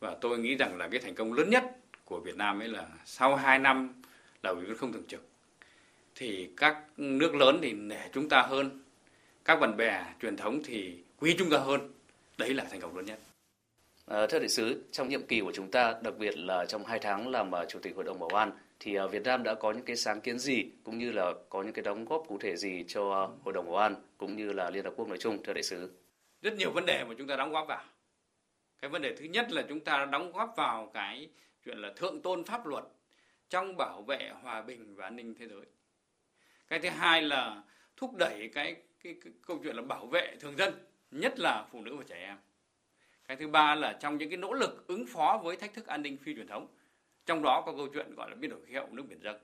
[0.00, 1.76] Và tôi nghĩ rằng là cái thành công lớn nhất
[2.06, 4.02] của Việt Nam ấy là sau hai năm
[4.42, 5.28] là ủy viên không thường trực
[6.14, 8.82] thì các nước lớn thì nể chúng ta hơn,
[9.44, 11.92] các bạn bè truyền thống thì quý chúng ta hơn.
[12.38, 13.18] Đấy là thành công lớn nhất.
[14.06, 16.98] À, thưa đại sứ, trong nhiệm kỳ của chúng ta, đặc biệt là trong hai
[16.98, 19.72] tháng làm uh, chủ tịch hội đồng bảo an, thì uh, Việt Nam đã có
[19.72, 22.56] những cái sáng kiến gì cũng như là có những cái đóng góp cụ thể
[22.56, 25.52] gì cho hội đồng bảo an cũng như là Liên hợp quốc nói chung, thưa
[25.52, 25.90] đại sứ?
[26.42, 27.84] Rất nhiều vấn đề mà chúng ta đóng góp vào.
[28.82, 31.28] Cái vấn đề thứ nhất là chúng ta đóng góp vào cái
[31.66, 32.84] chuyện là thượng tôn pháp luật
[33.48, 35.66] trong bảo vệ hòa bình và an ninh thế giới.
[36.68, 37.62] Cái thứ hai là
[37.96, 40.74] thúc đẩy cái, cái, cái câu chuyện là bảo vệ thường dân,
[41.10, 42.36] nhất là phụ nữ và trẻ em.
[43.28, 46.02] Cái thứ ba là trong những cái nỗ lực ứng phó với thách thức an
[46.02, 46.66] ninh phi truyền thống
[47.26, 49.38] trong đó có câu chuyện gọi là biến đổi khí hậu nước biển dâng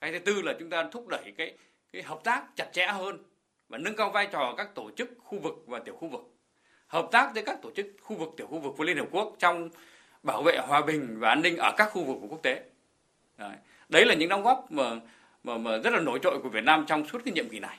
[0.00, 1.56] cái thứ tư là chúng ta thúc đẩy cái
[1.92, 3.24] cái hợp tác chặt chẽ hơn
[3.68, 6.20] và nâng cao vai trò các tổ chức khu vực và tiểu khu vực.
[6.86, 9.36] Hợp tác với các tổ chức khu vực tiểu khu vực của liên hợp quốc
[9.38, 9.70] trong
[10.22, 12.62] bảo vệ hòa bình và an ninh ở các khu vực của quốc tế
[13.38, 13.56] đấy,
[13.88, 14.90] đấy là những đóng góp mà,
[15.44, 17.78] mà mà rất là nổi trội của Việt Nam trong suốt cái nhiệm kỳ này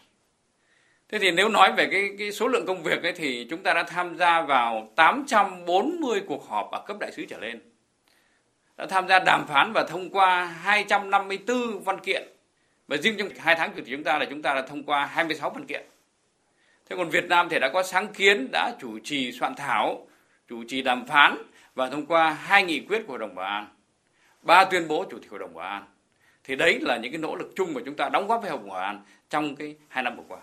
[1.12, 3.74] Thế thì nếu nói về cái, cái số lượng công việc ấy thì chúng ta
[3.74, 7.60] đã tham gia vào 840 cuộc họp ở cấp đại sứ trở lên.
[8.78, 12.28] Đã tham gia đàm phán và thông qua 254 văn kiện.
[12.88, 15.50] Và riêng trong hai tháng của chúng ta là chúng ta đã thông qua 26
[15.50, 15.86] văn kiện.
[16.90, 20.08] Thế còn Việt Nam thì đã có sáng kiến, đã chủ trì soạn thảo,
[20.50, 21.38] chủ trì đàm phán
[21.76, 23.68] và thông qua hai nghị quyết của Hội đồng Bảo an,
[24.42, 25.86] ba tuyên bố Chủ tịch Hội đồng Bảo an.
[26.44, 28.60] Thì đấy là những cái nỗ lực chung mà chúng ta đóng góp với Hội
[28.60, 30.40] đồng Bảo an trong cái hai năm vừa qua.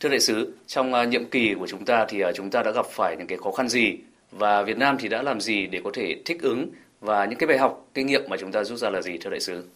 [0.00, 2.70] Thưa đại sứ, trong uh, nhiệm kỳ của chúng ta thì uh, chúng ta đã
[2.70, 3.98] gặp phải những cái khó khăn gì
[4.30, 6.70] và Việt Nam thì đã làm gì để có thể thích ứng
[7.00, 9.30] và những cái bài học kinh nghiệm mà chúng ta rút ra là gì thưa
[9.30, 9.68] đại sứ?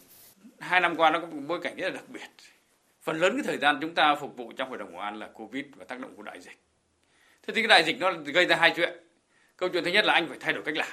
[0.59, 2.29] Hai năm qua nó có một bối cảnh rất là đặc biệt.
[3.03, 5.29] Phần lớn cái thời gian chúng ta phục vụ trong hội đồng bảo an là
[5.35, 6.59] Covid và tác động của đại dịch.
[7.47, 8.93] Thế thì cái đại dịch nó gây ra hai chuyện.
[9.61, 10.89] Câu chuyện thứ nhất là anh phải thay đổi cách làm.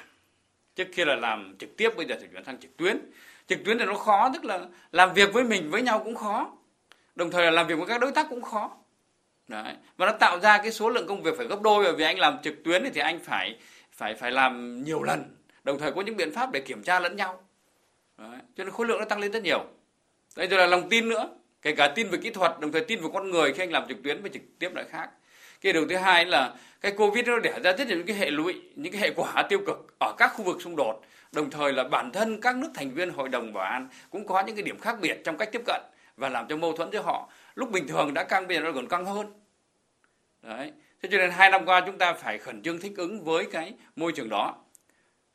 [0.76, 2.98] Trước kia là làm trực tiếp, bây giờ thì chuyển sang trực tuyến.
[3.48, 4.60] Trực tuyến thì nó khó, tức là
[4.92, 6.52] làm việc với mình với nhau cũng khó.
[7.16, 8.72] Đồng thời là làm việc với các đối tác cũng khó
[9.48, 9.74] Đấy.
[9.98, 12.20] Và nó tạo ra cái số lượng công việc phải gấp đôi bởi vì anh
[12.20, 13.58] làm trực tuyến thì anh phải
[13.92, 17.16] phải phải làm nhiều lần, đồng thời có những biện pháp để kiểm tra lẫn
[17.16, 17.44] nhau.
[18.18, 18.40] Đấy.
[18.56, 19.66] Cho nên khối lượng nó tăng lên rất nhiều.
[20.36, 21.30] Đây rồi là lòng tin nữa,
[21.62, 23.88] kể cả tin về kỹ thuật, đồng thời tin về con người khi anh làm
[23.88, 25.10] trực tuyến với trực tiếp lại khác.
[25.62, 28.30] Cái điều thứ hai là cái Covid nó đẻ ra rất nhiều những cái hệ
[28.30, 31.02] lụy, những cái hệ quả tiêu cực ở các khu vực xung đột.
[31.32, 34.44] Đồng thời là bản thân các nước thành viên Hội đồng Bảo an cũng có
[34.44, 35.82] những cái điểm khác biệt trong cách tiếp cận
[36.18, 37.30] và làm cho mâu thuẫn giữa họ.
[37.56, 39.28] Lúc bình thường đã căng bây giờ nó còn căng hơn.
[40.42, 40.72] Đấy.
[41.02, 43.74] Thế cho nên hai năm qua chúng ta phải khẩn trương thích ứng với cái
[43.96, 44.56] môi trường đó.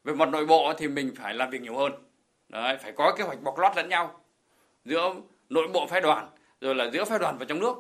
[0.05, 1.93] Về mặt nội bộ thì mình phải làm việc nhiều hơn.
[2.49, 4.21] Đấy phải có kế hoạch bọc lót lẫn nhau
[4.85, 5.15] giữa
[5.49, 6.29] nội bộ phái đoàn
[6.61, 7.75] rồi là giữa phái đoàn và trong nước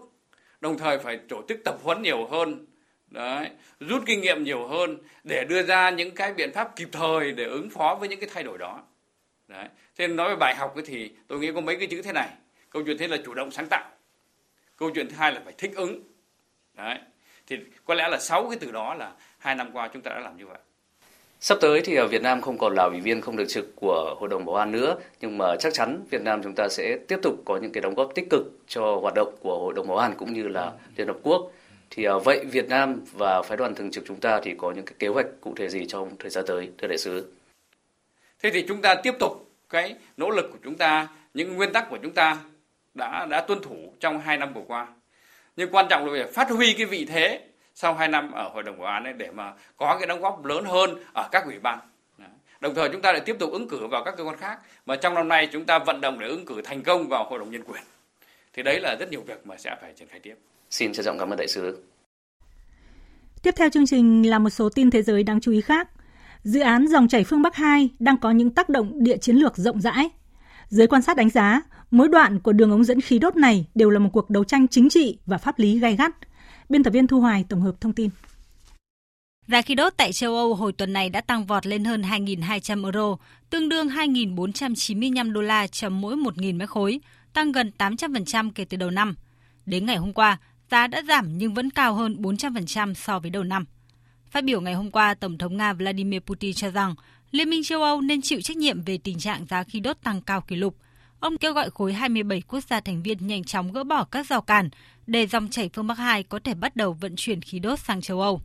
[0.62, 2.66] đồng thời phải tổ chức tập huấn nhiều hơn,
[3.10, 3.50] đấy,
[3.80, 7.44] rút kinh nghiệm nhiều hơn để đưa ra những cái biện pháp kịp thời để
[7.44, 8.82] ứng phó với những cái thay đổi đó.
[9.48, 12.12] Đấy, thế nên nói về bài học thì tôi nghĩ có mấy cái chữ thế
[12.12, 12.28] này.
[12.70, 13.90] Câu chuyện thế là chủ động sáng tạo.
[14.76, 16.02] Câu chuyện thứ hai là phải thích ứng.
[16.74, 16.98] Đấy,
[17.46, 20.20] thì có lẽ là sáu cái từ đó là hai năm qua chúng ta đã
[20.20, 20.58] làm như vậy.
[21.44, 24.16] Sắp tới thì ở Việt Nam không còn là ủy viên không được trực của
[24.20, 27.18] Hội đồng Bảo an nữa, nhưng mà chắc chắn Việt Nam chúng ta sẽ tiếp
[27.22, 29.96] tục có những cái đóng góp tích cực cho hoạt động của Hội đồng Bảo
[29.96, 31.52] an cũng như là Liên Hợp Quốc.
[31.90, 34.84] Thì à, vậy Việt Nam và phái đoàn thường trực chúng ta thì có những
[34.84, 37.32] cái kế hoạch cụ thể gì trong thời gian tới, thưa đại sứ?
[38.42, 41.90] Thế thì chúng ta tiếp tục cái nỗ lực của chúng ta, những nguyên tắc
[41.90, 42.38] của chúng ta
[42.94, 44.86] đã đã tuân thủ trong hai năm vừa qua
[45.56, 47.40] nhưng quan trọng là phải phát huy cái vị thế
[47.74, 50.44] sau 2 năm ở hội đồng bảo an ấy để mà có cái đóng góp
[50.44, 51.78] lớn hơn ở các ủy ban.
[52.60, 54.96] Đồng thời chúng ta lại tiếp tục ứng cử vào các cơ quan khác mà
[54.96, 57.50] trong năm nay chúng ta vận động để ứng cử thành công vào hội đồng
[57.50, 57.82] nhân quyền.
[58.52, 60.34] Thì đấy là rất nhiều việc mà sẽ phải triển khai tiếp.
[60.70, 61.82] Xin trân trọng cảm ơn đại sứ.
[63.42, 65.88] Tiếp theo chương trình là một số tin thế giới đáng chú ý khác.
[66.42, 69.56] Dự án dòng chảy phương Bắc 2 đang có những tác động địa chiến lược
[69.56, 70.10] rộng rãi.
[70.68, 73.90] Giới quan sát đánh giá, mỗi đoạn của đường ống dẫn khí đốt này đều
[73.90, 76.12] là một cuộc đấu tranh chính trị và pháp lý gay gắt.
[76.72, 78.10] Biên tập viên Thu Hoài tổng hợp thông tin.
[79.46, 82.84] Giá khí đốt tại châu Âu hồi tuần này đã tăng vọt lên hơn 2.200
[82.84, 83.16] euro,
[83.50, 87.00] tương đương 2.495 đô la cho mỗi 1.000 mét khối,
[87.32, 89.14] tăng gần 800% kể từ đầu năm.
[89.66, 90.38] Đến ngày hôm qua,
[90.70, 93.64] giá đã giảm nhưng vẫn cao hơn 400% so với đầu năm.
[94.30, 96.94] Phát biểu ngày hôm qua, Tổng thống Nga Vladimir Putin cho rằng
[97.30, 100.22] Liên minh châu Âu nên chịu trách nhiệm về tình trạng giá khí đốt tăng
[100.22, 100.76] cao kỷ lục.
[101.22, 104.40] Ông kêu gọi khối 27 quốc gia thành viên nhanh chóng gỡ bỏ các rào
[104.40, 104.68] cản
[105.06, 108.00] để dòng chảy phương Bắc 2 có thể bắt đầu vận chuyển khí đốt sang
[108.00, 108.40] châu Âu.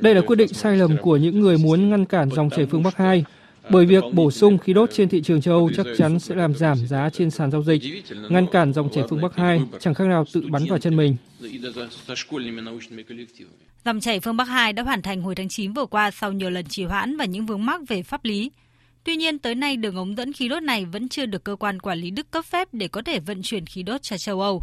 [0.00, 2.82] Đây là quyết định sai lầm của những người muốn ngăn cản dòng chảy phương
[2.82, 3.24] Bắc 2
[3.70, 6.54] bởi việc bổ sung khí đốt trên thị trường châu Âu chắc chắn sẽ làm
[6.54, 7.82] giảm giá trên sàn giao dịch.
[8.30, 11.16] Ngăn cản dòng chảy phương Bắc 2 chẳng khác nào tự bắn vào chân mình.
[13.84, 16.50] Dòng chảy phương Bắc 2 đã hoàn thành hồi tháng 9 vừa qua sau nhiều
[16.50, 18.50] lần trì hoãn và những vướng mắc về pháp lý.
[19.08, 21.80] Tuy nhiên, tới nay đường ống dẫn khí đốt này vẫn chưa được cơ quan
[21.80, 24.62] quản lý Đức cấp phép để có thể vận chuyển khí đốt cho châu Âu.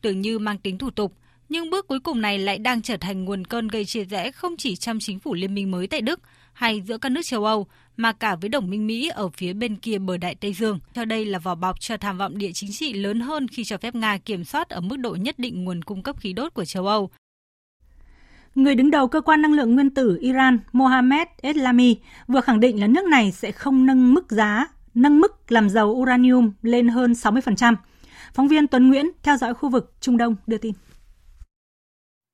[0.00, 1.12] Tưởng như mang tính thủ tục,
[1.48, 4.56] nhưng bước cuối cùng này lại đang trở thành nguồn cơn gây chia rẽ không
[4.56, 6.20] chỉ trong chính phủ liên minh mới tại Đức
[6.52, 7.66] hay giữa các nước châu Âu,
[7.96, 10.78] mà cả với đồng minh Mỹ ở phía bên kia bờ Đại Tây Dương.
[10.94, 13.78] Cho đây là vỏ bọc cho tham vọng địa chính trị lớn hơn khi cho
[13.78, 16.64] phép Nga kiểm soát ở mức độ nhất định nguồn cung cấp khí đốt của
[16.64, 17.10] châu Âu.
[18.54, 21.96] Người đứng đầu cơ quan năng lượng nguyên tử Iran Mohammed Eslami
[22.28, 25.86] vừa khẳng định là nước này sẽ không nâng mức giá, nâng mức làm giàu
[25.86, 27.74] uranium lên hơn 60%.
[28.34, 30.72] Phóng viên Tuấn Nguyễn theo dõi khu vực Trung Đông đưa tin.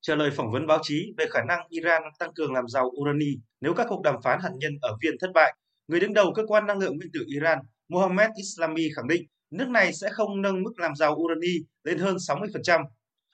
[0.00, 3.36] Trả lời phỏng vấn báo chí về khả năng Iran tăng cường làm giàu urani
[3.60, 5.54] nếu các cuộc đàm phán hạt nhân ở Viên thất bại,
[5.88, 7.58] người đứng đầu cơ quan năng lượng nguyên tử Iran
[7.88, 11.54] Mohammed Islami khẳng định nước này sẽ không nâng mức làm giàu urani
[11.84, 12.84] lên hơn 60%.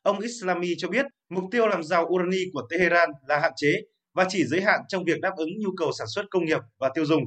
[0.04, 3.72] Ông Islami cho biết mục tiêu làm giàu urani của Tehran là hạn chế
[4.14, 6.90] và chỉ giới hạn trong việc đáp ứng nhu cầu sản xuất công nghiệp và
[6.94, 7.22] tiêu dùng.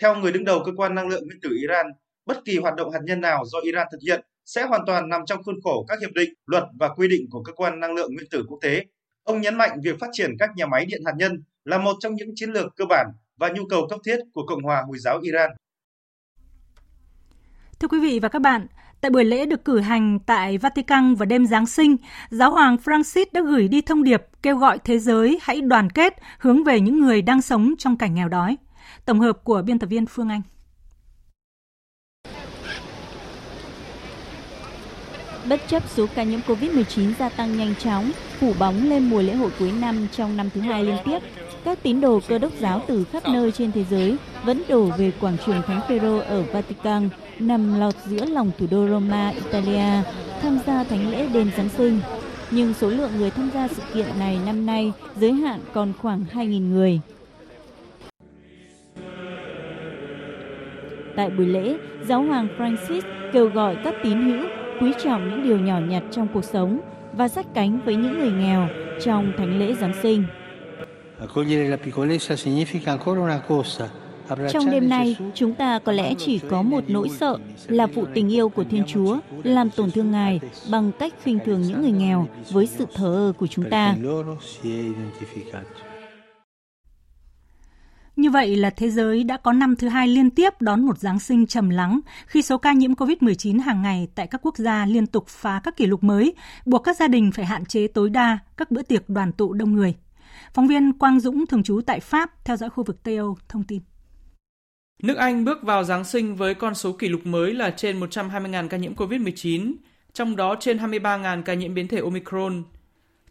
[0.00, 1.86] Theo người đứng đầu cơ quan năng lượng nguyên tử Iran,
[2.26, 5.20] bất kỳ hoạt động hạt nhân nào do Iran thực hiện sẽ hoàn toàn nằm
[5.26, 8.14] trong khuôn khổ các hiệp định, luật và quy định của cơ quan năng lượng
[8.14, 8.84] nguyên tử quốc tế.
[9.22, 12.14] Ông nhấn mạnh việc phát triển các nhà máy điện hạt nhân là một trong
[12.14, 13.06] những chiến lược cơ bản
[13.36, 15.50] và nhu cầu cấp thiết của Cộng hòa Hồi giáo Iran.
[17.80, 18.66] Thưa quý vị và các bạn,
[19.06, 21.96] tại buổi lễ được cử hành tại Vatican vào đêm Giáng sinh,
[22.30, 26.14] Giáo hoàng Francis đã gửi đi thông điệp kêu gọi thế giới hãy đoàn kết
[26.38, 28.56] hướng về những người đang sống trong cảnh nghèo đói.
[29.04, 30.42] Tổng hợp của biên tập viên Phương Anh.
[35.48, 39.34] Bất chấp số ca nhiễm COVID-19 gia tăng nhanh chóng, phủ bóng lên mùa lễ
[39.34, 41.18] hội cuối năm trong năm thứ hai liên tiếp,
[41.64, 45.12] các tín đồ cơ đốc giáo từ khắp nơi trên thế giới vẫn đổ về
[45.20, 47.08] quảng trường Thánh Phaero ở Vatican,
[47.38, 50.02] nằm lọt giữa lòng thủ đô Roma, Italia,
[50.42, 52.00] tham gia thánh lễ đêm Giáng sinh.
[52.50, 56.24] Nhưng số lượng người tham gia sự kiện này năm nay giới hạn còn khoảng
[56.32, 57.00] 2.000 người.
[61.16, 61.76] Tại buổi lễ,
[62.08, 63.00] Giáo hoàng Francis
[63.32, 64.48] kêu gọi các tín hữu
[64.80, 66.80] quý trọng những điều nhỏ nhặt trong cuộc sống
[67.12, 68.68] và sát cánh với những người nghèo
[69.04, 70.24] trong thánh lễ Giáng sinh.
[74.50, 78.32] Trong đêm nay, chúng ta có lẽ chỉ có một nỗi sợ là vụ tình
[78.32, 82.28] yêu của Thiên Chúa làm tổn thương Ngài bằng cách khinh thường những người nghèo
[82.50, 83.96] với sự thờ ơ của chúng ta.
[88.16, 91.18] Như vậy là thế giới đã có năm thứ hai liên tiếp đón một Giáng
[91.18, 95.06] sinh trầm lắng khi số ca nhiễm COVID-19 hàng ngày tại các quốc gia liên
[95.06, 96.34] tục phá các kỷ lục mới,
[96.66, 99.72] buộc các gia đình phải hạn chế tối đa các bữa tiệc đoàn tụ đông
[99.72, 99.94] người.
[100.54, 103.64] Phóng viên Quang Dũng thường trú tại Pháp theo dõi khu vực Tây Âu thông
[103.64, 103.82] tin.
[105.02, 108.68] Nước Anh bước vào Giáng sinh với con số kỷ lục mới là trên 120.000
[108.68, 109.74] ca nhiễm COVID-19,
[110.12, 112.62] trong đó trên 23.000 ca nhiễm biến thể Omicron.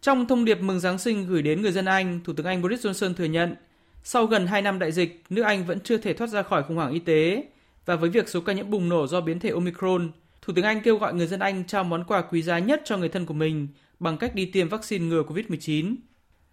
[0.00, 2.86] Trong thông điệp mừng Giáng sinh gửi đến người dân Anh, Thủ tướng Anh Boris
[2.86, 3.54] Johnson thừa nhận
[4.02, 6.76] sau gần 2 năm đại dịch, nước Anh vẫn chưa thể thoát ra khỏi khủng
[6.76, 7.44] hoảng y tế
[7.86, 10.10] và với việc số ca nhiễm bùng nổ do biến thể Omicron,
[10.42, 12.96] Thủ tướng Anh kêu gọi người dân Anh trao món quà quý giá nhất cho
[12.96, 13.68] người thân của mình
[14.00, 15.94] bằng cách đi tiêm vaccine ngừa COVID-19.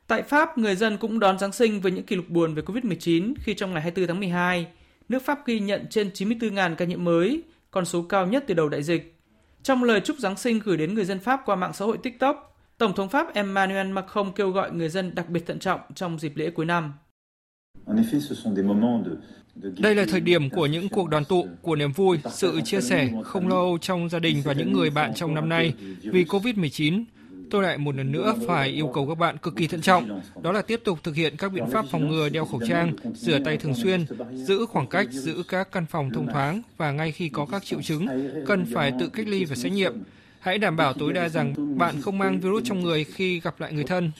[0.07, 3.33] Tại Pháp, người dân cũng đón Giáng sinh với những kỷ lục buồn về COVID-19
[3.39, 4.67] khi trong ngày 24 tháng 12,
[5.13, 8.69] nước Pháp ghi nhận trên 94.000 ca nhiễm mới, con số cao nhất từ đầu
[8.69, 9.15] đại dịch.
[9.63, 12.57] Trong lời chúc Giáng sinh gửi đến người dân Pháp qua mạng xã hội TikTok,
[12.77, 16.37] Tổng thống Pháp Emmanuel Macron kêu gọi người dân đặc biệt thận trọng trong dịp
[16.37, 16.93] lễ cuối năm.
[19.77, 23.09] Đây là thời điểm của những cuộc đoàn tụ, của niềm vui, sự chia sẻ,
[23.23, 25.73] không lo âu trong gia đình và những người bạn trong năm nay.
[26.01, 27.03] Vì COVID-19,
[27.53, 30.51] tôi lại một lần nữa phải yêu cầu các bạn cực kỳ thận trọng, đó
[30.51, 33.57] là tiếp tục thực hiện các biện pháp phòng ngừa đeo khẩu trang, rửa tay
[33.57, 37.45] thường xuyên, giữ khoảng cách, giữ các căn phòng thông thoáng và ngay khi có
[37.51, 38.07] các triệu chứng,
[38.45, 40.03] cần phải tự cách ly và xét nghiệm.
[40.39, 43.73] Hãy đảm bảo tối đa rằng bạn không mang virus trong người khi gặp lại
[43.73, 44.11] người thân.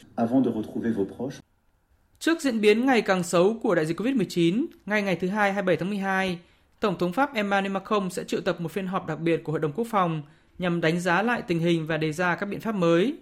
[2.19, 5.77] Trước diễn biến ngày càng xấu của đại dịch COVID-19, ngay ngày thứ Hai 27
[5.77, 6.39] tháng 12,
[6.79, 9.61] Tổng thống Pháp Emmanuel Macron sẽ triệu tập một phiên họp đặc biệt của Hội
[9.61, 10.21] đồng Quốc phòng
[10.63, 13.17] nhằm đánh giá lại tình hình và đề ra các biện pháp mới.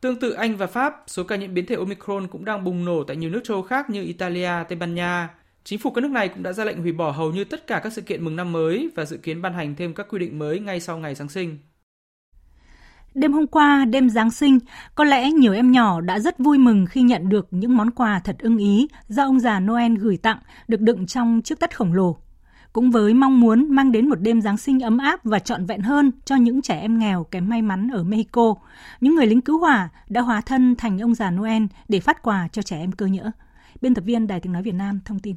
[0.00, 3.04] Tương tự Anh và Pháp, số ca nhiễm biến thể Omicron cũng đang bùng nổ
[3.04, 5.28] tại nhiều nước châu khác như Italia, Tây Ban Nha.
[5.64, 7.80] Chính phủ các nước này cũng đã ra lệnh hủy bỏ hầu như tất cả
[7.84, 10.38] các sự kiện mừng năm mới và dự kiến ban hành thêm các quy định
[10.38, 11.58] mới ngay sau ngày Giáng sinh.
[13.14, 14.58] Đêm hôm qua, đêm Giáng sinh,
[14.94, 18.20] có lẽ nhiều em nhỏ đã rất vui mừng khi nhận được những món quà
[18.24, 20.38] thật ưng ý do ông già Noel gửi tặng
[20.68, 22.16] được đựng trong chiếc tất khổng lồ.
[22.72, 25.80] Cũng với mong muốn mang đến một đêm Giáng sinh ấm áp và trọn vẹn
[25.80, 28.54] hơn cho những trẻ em nghèo kém may mắn ở Mexico,
[29.00, 32.48] những người lính cứu hỏa đã hóa thân thành ông già Noel để phát quà
[32.52, 33.30] cho trẻ em cơ nhỡ.
[33.80, 35.36] Biên tập viên Đài tiếng nói Việt Nam thông tin.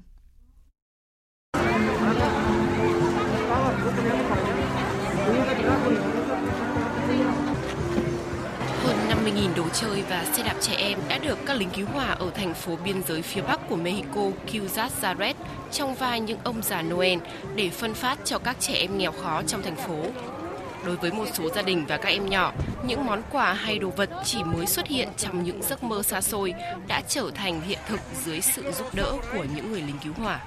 [9.36, 12.06] Hơn 50.000 đồ chơi và xe đạp trẻ em đã được các lính cứu hỏa
[12.06, 14.22] ở thành phố biên giới phía bắc của Mexico
[14.52, 15.34] Ciudad Juarez
[15.72, 17.20] trong vai những ông già Noel
[17.56, 20.06] để phân phát cho các trẻ em nghèo khó trong thành phố.
[20.86, 22.54] Đối với một số gia đình và các em nhỏ,
[22.88, 26.22] những món quà hay đồ vật chỉ mới xuất hiện trong những giấc mơ xa
[26.22, 26.54] xôi
[26.88, 30.40] đã trở thành hiện thực dưới sự giúp đỡ của những người lính cứu hỏa.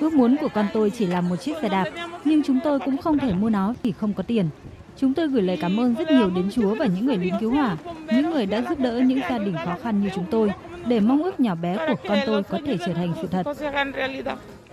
[0.00, 1.84] Ước muốn của con tôi chỉ là một chiếc xe đạp,
[2.24, 4.48] nhưng chúng tôi cũng không thể mua nó vì không có tiền.
[4.96, 7.50] Chúng tôi gửi lời cảm ơn rất nhiều đến Chúa và những người lính cứu
[7.50, 7.76] hỏa,
[8.06, 10.50] những người đã giúp đỡ những gia đình khó khăn như chúng tôi,
[10.86, 13.46] để mong ước nhỏ bé của con tôi có thể trở thành sự thật.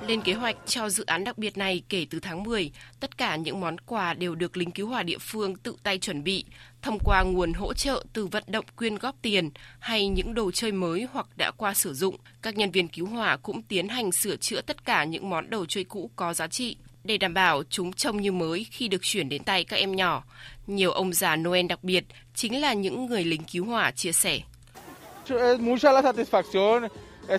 [0.07, 3.35] Lên kế hoạch cho dự án đặc biệt này kể từ tháng 10, tất cả
[3.35, 6.45] những món quà đều được lính cứu hỏa địa phương tự tay chuẩn bị,
[6.81, 9.49] thông qua nguồn hỗ trợ từ vận động quyên góp tiền
[9.79, 12.15] hay những đồ chơi mới hoặc đã qua sử dụng.
[12.41, 15.65] Các nhân viên cứu hỏa cũng tiến hành sửa chữa tất cả những món đồ
[15.65, 19.29] chơi cũ có giá trị để đảm bảo chúng trông như mới khi được chuyển
[19.29, 20.23] đến tay các em nhỏ.
[20.67, 22.03] Nhiều ông già Noel đặc biệt
[22.35, 24.39] chính là những người lính cứu hỏa chia sẻ.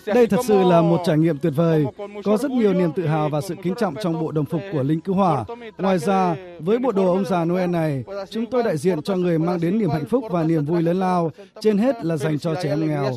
[0.06, 1.84] Đây thật sự là một trải nghiệm tuyệt vời.
[2.24, 4.82] Có rất nhiều niềm tự hào và sự kính trọng trong bộ đồng phục của
[4.82, 5.44] lính cứu hỏa.
[5.78, 9.38] Ngoài ra, với bộ đồ ông già Noel này, chúng tôi đại diện cho người
[9.38, 12.54] mang đến niềm hạnh phúc và niềm vui lớn lao, trên hết là dành cho
[12.62, 13.14] trẻ em nghèo.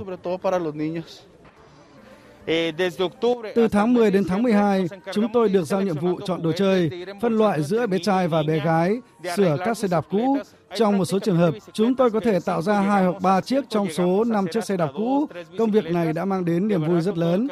[3.56, 6.90] Từ tháng 10 đến tháng 12, chúng tôi được giao nhiệm vụ chọn đồ chơi,
[7.22, 8.98] phân loại giữa bé trai và bé gái,
[9.38, 10.38] sửa các xe đạp cũ.
[10.76, 13.70] Trong một số trường hợp, chúng tôi có thể tạo ra hai hoặc ba chiếc
[13.70, 15.26] trong số 5 chiếc xe đạp cũ.
[15.58, 17.48] Công việc này đã mang đến niềm vui rất lớn.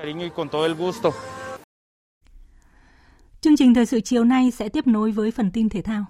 [3.41, 6.05] Chương trình thời sự chiều nay sẽ tiếp nối với phần tin thể thao.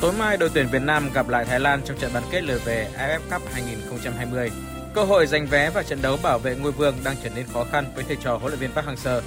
[0.00, 2.64] Tối mai, đội tuyển Việt Nam gặp lại Thái Lan trong trận bán kết lượt
[2.64, 4.50] về AFF Cup 2020.
[4.94, 7.64] Cơ hội giành vé và trận đấu bảo vệ ngôi vương đang trở nên khó
[7.64, 9.20] khăn với thầy trò huấn luyện viên Park Hang-seo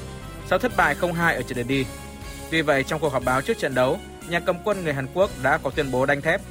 [0.47, 1.86] sau thất bại 0-2 ở trận lượt đi.
[2.51, 3.99] Tuy vậy, trong cuộc họp báo trước trận đấu,
[4.30, 6.41] nhà cầm quân người Hàn Quốc đã có tuyên bố đanh thép.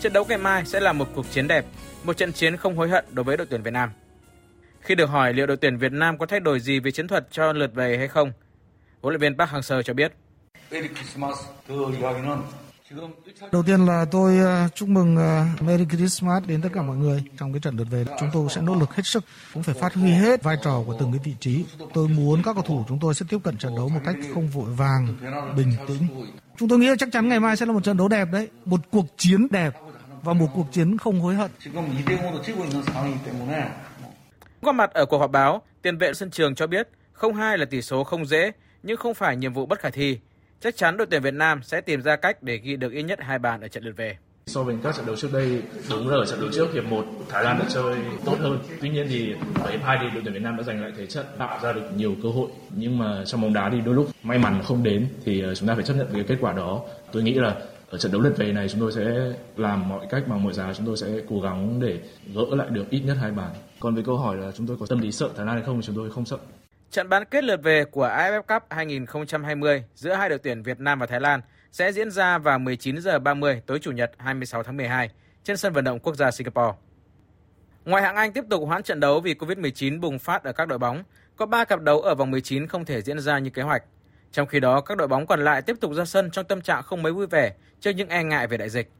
[0.00, 1.64] Trận đấu ngày mai sẽ là một cuộc chiến đẹp,
[2.04, 3.90] một trận chiến không hối hận đối với đội tuyển Việt Nam.
[4.80, 7.26] Khi được hỏi liệu đội tuyển Việt Nam có thay đổi gì về chiến thuật
[7.30, 8.32] cho lượt về hay không,
[9.02, 10.12] huấn luyện viên Park Hang-seo cho biết.
[13.52, 17.24] Đầu tiên là tôi ờ, chúc mừng ờ, Merry Christmas đến tất cả mọi người
[17.38, 18.04] trong cái trận lượt về.
[18.20, 19.24] Chúng tôi sẽ nỗ lực hết sức,
[19.54, 21.64] cũng phải phát huy hết vai trò của từng cái vị trí.
[21.94, 24.48] Tôi muốn các cầu thủ chúng tôi sẽ tiếp cận trận đấu một cách không
[24.48, 25.16] vội vàng,
[25.56, 26.06] bình tĩnh.
[26.56, 28.80] Chúng tôi nghĩ chắc chắn ngày mai sẽ là một trận đấu đẹp đấy, một
[28.90, 29.74] cuộc chiến đẹp
[30.22, 31.50] và một cuộc chiến không hối hận.
[34.62, 37.82] Có mặt ở cuộc họp báo, tiền vệ sân trường cho biết 0-2 là tỷ
[37.82, 40.18] số không dễ nhưng không phải nhiệm vụ bất khả thi.
[40.64, 43.18] Chắc chắn đội tuyển Việt Nam sẽ tìm ra cách để ghi được ít nhất
[43.22, 44.16] hai bàn ở trận lượt về.
[44.46, 47.04] So với các trận đấu trước đây, đúng là ở trận đấu trước hiệp 1
[47.28, 47.94] Thái Lan đã chơi
[48.24, 48.58] tốt hơn.
[48.80, 51.06] Tuy nhiên thì ở hiệp 2 thì đội tuyển Việt Nam đã giành lại thế
[51.06, 52.48] trận, tạo ra được nhiều cơ hội.
[52.76, 55.68] Nhưng mà trong bóng đá thì đôi lúc may mắn không đến thì ờ, chúng
[55.68, 56.80] ta phải chấp nhận với kết quả đó.
[57.12, 57.54] Tôi nghĩ là
[57.90, 60.74] ở trận đấu lượt về này chúng tôi sẽ làm mọi cách bằng mọi giá
[60.74, 61.98] chúng tôi sẽ cố gắng để
[62.34, 63.50] gỡ lại được ít nhất hai bàn.
[63.80, 65.80] Còn với câu hỏi là chúng tôi có tâm lý sợ Thái Lan hay không
[65.80, 66.36] thì chúng tôi không sợ.
[66.94, 70.98] Trận bán kết lượt về của AFF Cup 2020 giữa hai đội tuyển Việt Nam
[70.98, 71.40] và Thái Lan
[71.72, 75.10] sẽ diễn ra vào 19 giờ 30 tối Chủ nhật 26 tháng 12
[75.44, 76.72] trên sân vận động quốc gia Singapore.
[77.84, 80.78] Ngoài hạng Anh tiếp tục hoãn trận đấu vì Covid-19 bùng phát ở các đội
[80.78, 81.02] bóng,
[81.36, 83.82] có 3 cặp đấu ở vòng 19 không thể diễn ra như kế hoạch.
[84.32, 86.82] Trong khi đó, các đội bóng còn lại tiếp tục ra sân trong tâm trạng
[86.82, 88.90] không mấy vui vẻ trước những e ngại về đại dịch.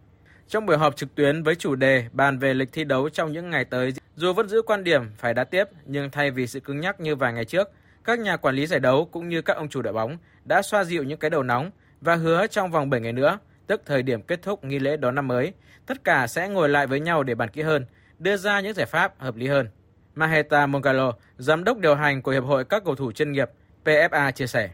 [0.49, 3.51] Trong buổi họp trực tuyến với chủ đề bàn về lịch thi đấu trong những
[3.51, 6.81] ngày tới, dù vẫn giữ quan điểm phải đá tiếp, nhưng thay vì sự cứng
[6.81, 7.71] nhắc như vài ngày trước,
[8.05, 10.85] các nhà quản lý giải đấu cũng như các ông chủ đội bóng đã xoa
[10.85, 14.23] dịu những cái đầu nóng và hứa trong vòng 7 ngày nữa, tức thời điểm
[14.23, 15.53] kết thúc nghi lễ đón năm mới,
[15.87, 17.87] tất cả sẽ ngồi lại với nhau để bàn kỹ hơn,
[18.19, 19.69] đưa ra những giải pháp hợp lý hơn.
[20.15, 23.51] Maheta Mongalo, giám đốc điều hành của Hiệp hội các cầu thủ chuyên nghiệp
[23.85, 24.71] PFA chia sẻ.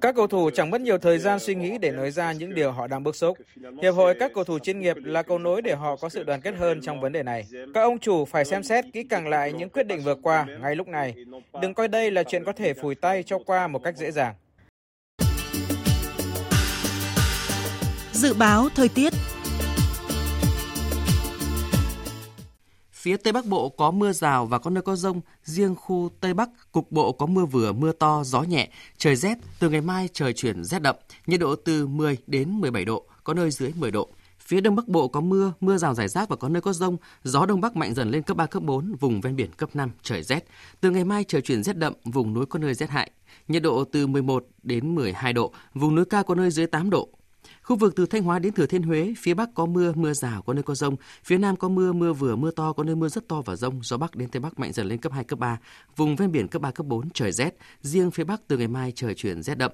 [0.00, 2.72] Các cầu thủ chẳng mất nhiều thời gian suy nghĩ để nói ra những điều
[2.72, 3.38] họ đang bức xúc.
[3.82, 6.40] Hiệp hội các cầu thủ chuyên nghiệp là cầu nối để họ có sự đoàn
[6.40, 7.46] kết hơn trong vấn đề này.
[7.74, 10.76] Các ông chủ phải xem xét kỹ càng lại những quyết định vừa qua ngay
[10.76, 11.14] lúc này.
[11.62, 14.34] Đừng coi đây là chuyện có thể phủi tay cho qua một cách dễ dàng.
[18.12, 19.12] Dự báo thời tiết
[23.08, 26.34] phía Tây Bắc Bộ có mưa rào và có nơi có rông, riêng khu Tây
[26.34, 30.08] Bắc cục bộ có mưa vừa, mưa to, gió nhẹ, trời rét, từ ngày mai
[30.12, 30.96] trời chuyển rét đậm,
[31.26, 34.08] nhiệt độ từ 10 đến 17 độ, có nơi dưới 10 độ.
[34.38, 36.96] Phía Đông Bắc Bộ có mưa, mưa rào rải rác và có nơi có rông,
[37.24, 39.90] gió Đông Bắc mạnh dần lên cấp 3, cấp 4, vùng ven biển cấp 5,
[40.02, 40.44] trời rét.
[40.80, 43.10] Từ ngày mai trời chuyển rét đậm, vùng núi có nơi rét hại.
[43.48, 47.08] Nhiệt độ từ 11 đến 12 độ, vùng núi cao có nơi dưới 8 độ.
[47.68, 50.42] Khu vực từ Thanh Hóa đến Thừa Thiên Huế, phía Bắc có mưa, mưa rào,
[50.42, 50.96] có nơi có rông.
[51.24, 53.80] Phía Nam có mưa, mưa vừa, mưa to, có nơi mưa rất to và rông.
[53.82, 55.58] Gió Bắc đến Tây Bắc mạnh dần lên cấp 2, cấp 3.
[55.96, 57.56] Vùng ven biển cấp 3, cấp 4, trời rét.
[57.82, 59.72] Riêng phía Bắc từ ngày mai trời chuyển rét đậm.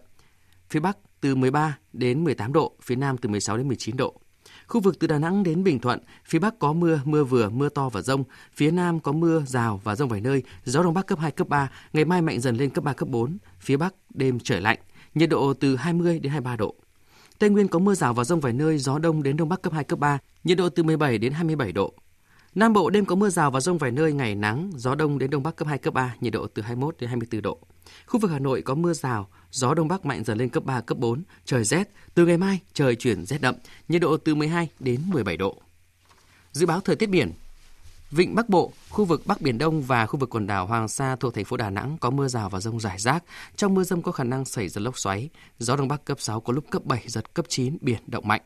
[0.68, 4.20] Phía Bắc từ 13 đến 18 độ, phía Nam từ 16 đến 19 độ.
[4.66, 7.68] Khu vực từ Đà Nẵng đến Bình Thuận, phía Bắc có mưa, mưa vừa, mưa
[7.68, 8.24] to và rông.
[8.54, 10.42] Phía Nam có mưa, rào và rông vài nơi.
[10.64, 11.70] Gió Đông Bắc cấp 2, cấp 3.
[11.92, 13.38] Ngày mai mạnh dần lên cấp 3, cấp 4.
[13.60, 14.78] Phía Bắc đêm trời lạnh.
[15.14, 16.74] Nhiệt độ từ 20 đến 23 độ.
[17.38, 19.72] Tây Nguyên có mưa rào và rông vài nơi, gió đông đến đông bắc cấp
[19.72, 21.94] 2, cấp 3, nhiệt độ từ 17 đến 27 độ.
[22.54, 25.30] Nam Bộ đêm có mưa rào và rông vài nơi, ngày nắng, gió đông đến
[25.30, 27.58] đông bắc cấp 2, cấp 3, nhiệt độ từ 21 đến 24 độ.
[28.06, 30.80] Khu vực Hà Nội có mưa rào, gió đông bắc mạnh dần lên cấp 3,
[30.80, 31.90] cấp 4, trời rét.
[32.14, 33.54] Từ ngày mai, trời chuyển rét đậm,
[33.88, 35.62] nhiệt độ từ 12 đến 17 độ.
[36.52, 37.32] Dự báo thời tiết biển,
[38.16, 41.16] Vịnh Bắc Bộ, khu vực Bắc Biển Đông và khu vực quần đảo Hoàng Sa
[41.16, 43.24] thuộc thành phố Đà Nẵng có mưa rào và rông rải rác.
[43.56, 45.28] Trong mưa rông có khả năng xảy ra lốc xoáy.
[45.58, 48.40] Gió Đông Bắc cấp 6 có lúc cấp 7, giật cấp 9, biển động mạnh.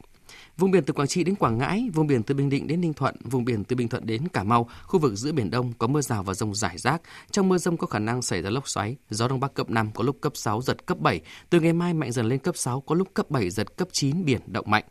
[0.56, 2.94] Vùng biển từ Quảng Trị đến Quảng Ngãi, vùng biển từ Bình Định đến Ninh
[2.94, 5.86] Thuận, vùng biển từ Bình Thuận đến Cà Mau, khu vực giữa Biển Đông có
[5.86, 7.02] mưa rào và rông rải rác.
[7.30, 9.90] Trong mưa rông có khả năng xảy ra lốc xoáy, gió Đông Bắc cấp 5
[9.94, 11.20] có lúc cấp 6, giật cấp 7.
[11.50, 14.24] Từ ngày mai mạnh dần lên cấp 6, có lúc cấp 7, giật cấp 9,
[14.24, 14.84] biển động mạnh.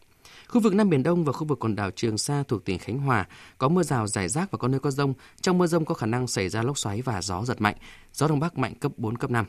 [0.47, 2.97] Khu vực Nam Biển Đông và khu vực quần đảo Trường Sa thuộc tỉnh Khánh
[2.97, 3.25] Hòa
[3.57, 5.13] có mưa rào rải rác và có nơi có rông.
[5.41, 7.75] Trong mưa rông có khả năng xảy ra lốc xoáy và gió giật mạnh.
[8.13, 9.45] Gió Đông Bắc mạnh cấp 4, cấp 5.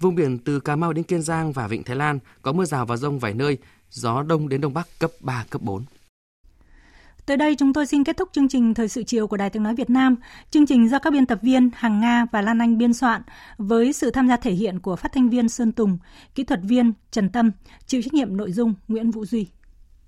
[0.00, 2.86] Vùng biển từ Cà Mau đến Kiên Giang và Vịnh Thái Lan có mưa rào
[2.86, 3.58] và rông vài nơi.
[3.90, 5.84] Gió Đông đến Đông Bắc cấp 3, cấp 4.
[7.26, 9.62] Tới đây chúng tôi xin kết thúc chương trình Thời sự chiều của Đài Tiếng
[9.62, 10.16] Nói Việt Nam.
[10.50, 13.22] Chương trình do các biên tập viên Hằng Nga và Lan Anh biên soạn
[13.58, 15.98] với sự tham gia thể hiện của phát thanh viên Sơn Tùng,
[16.34, 17.50] kỹ thuật viên Trần Tâm,
[17.86, 19.48] chịu trách nhiệm nội dung Nguyễn Vũ Duy.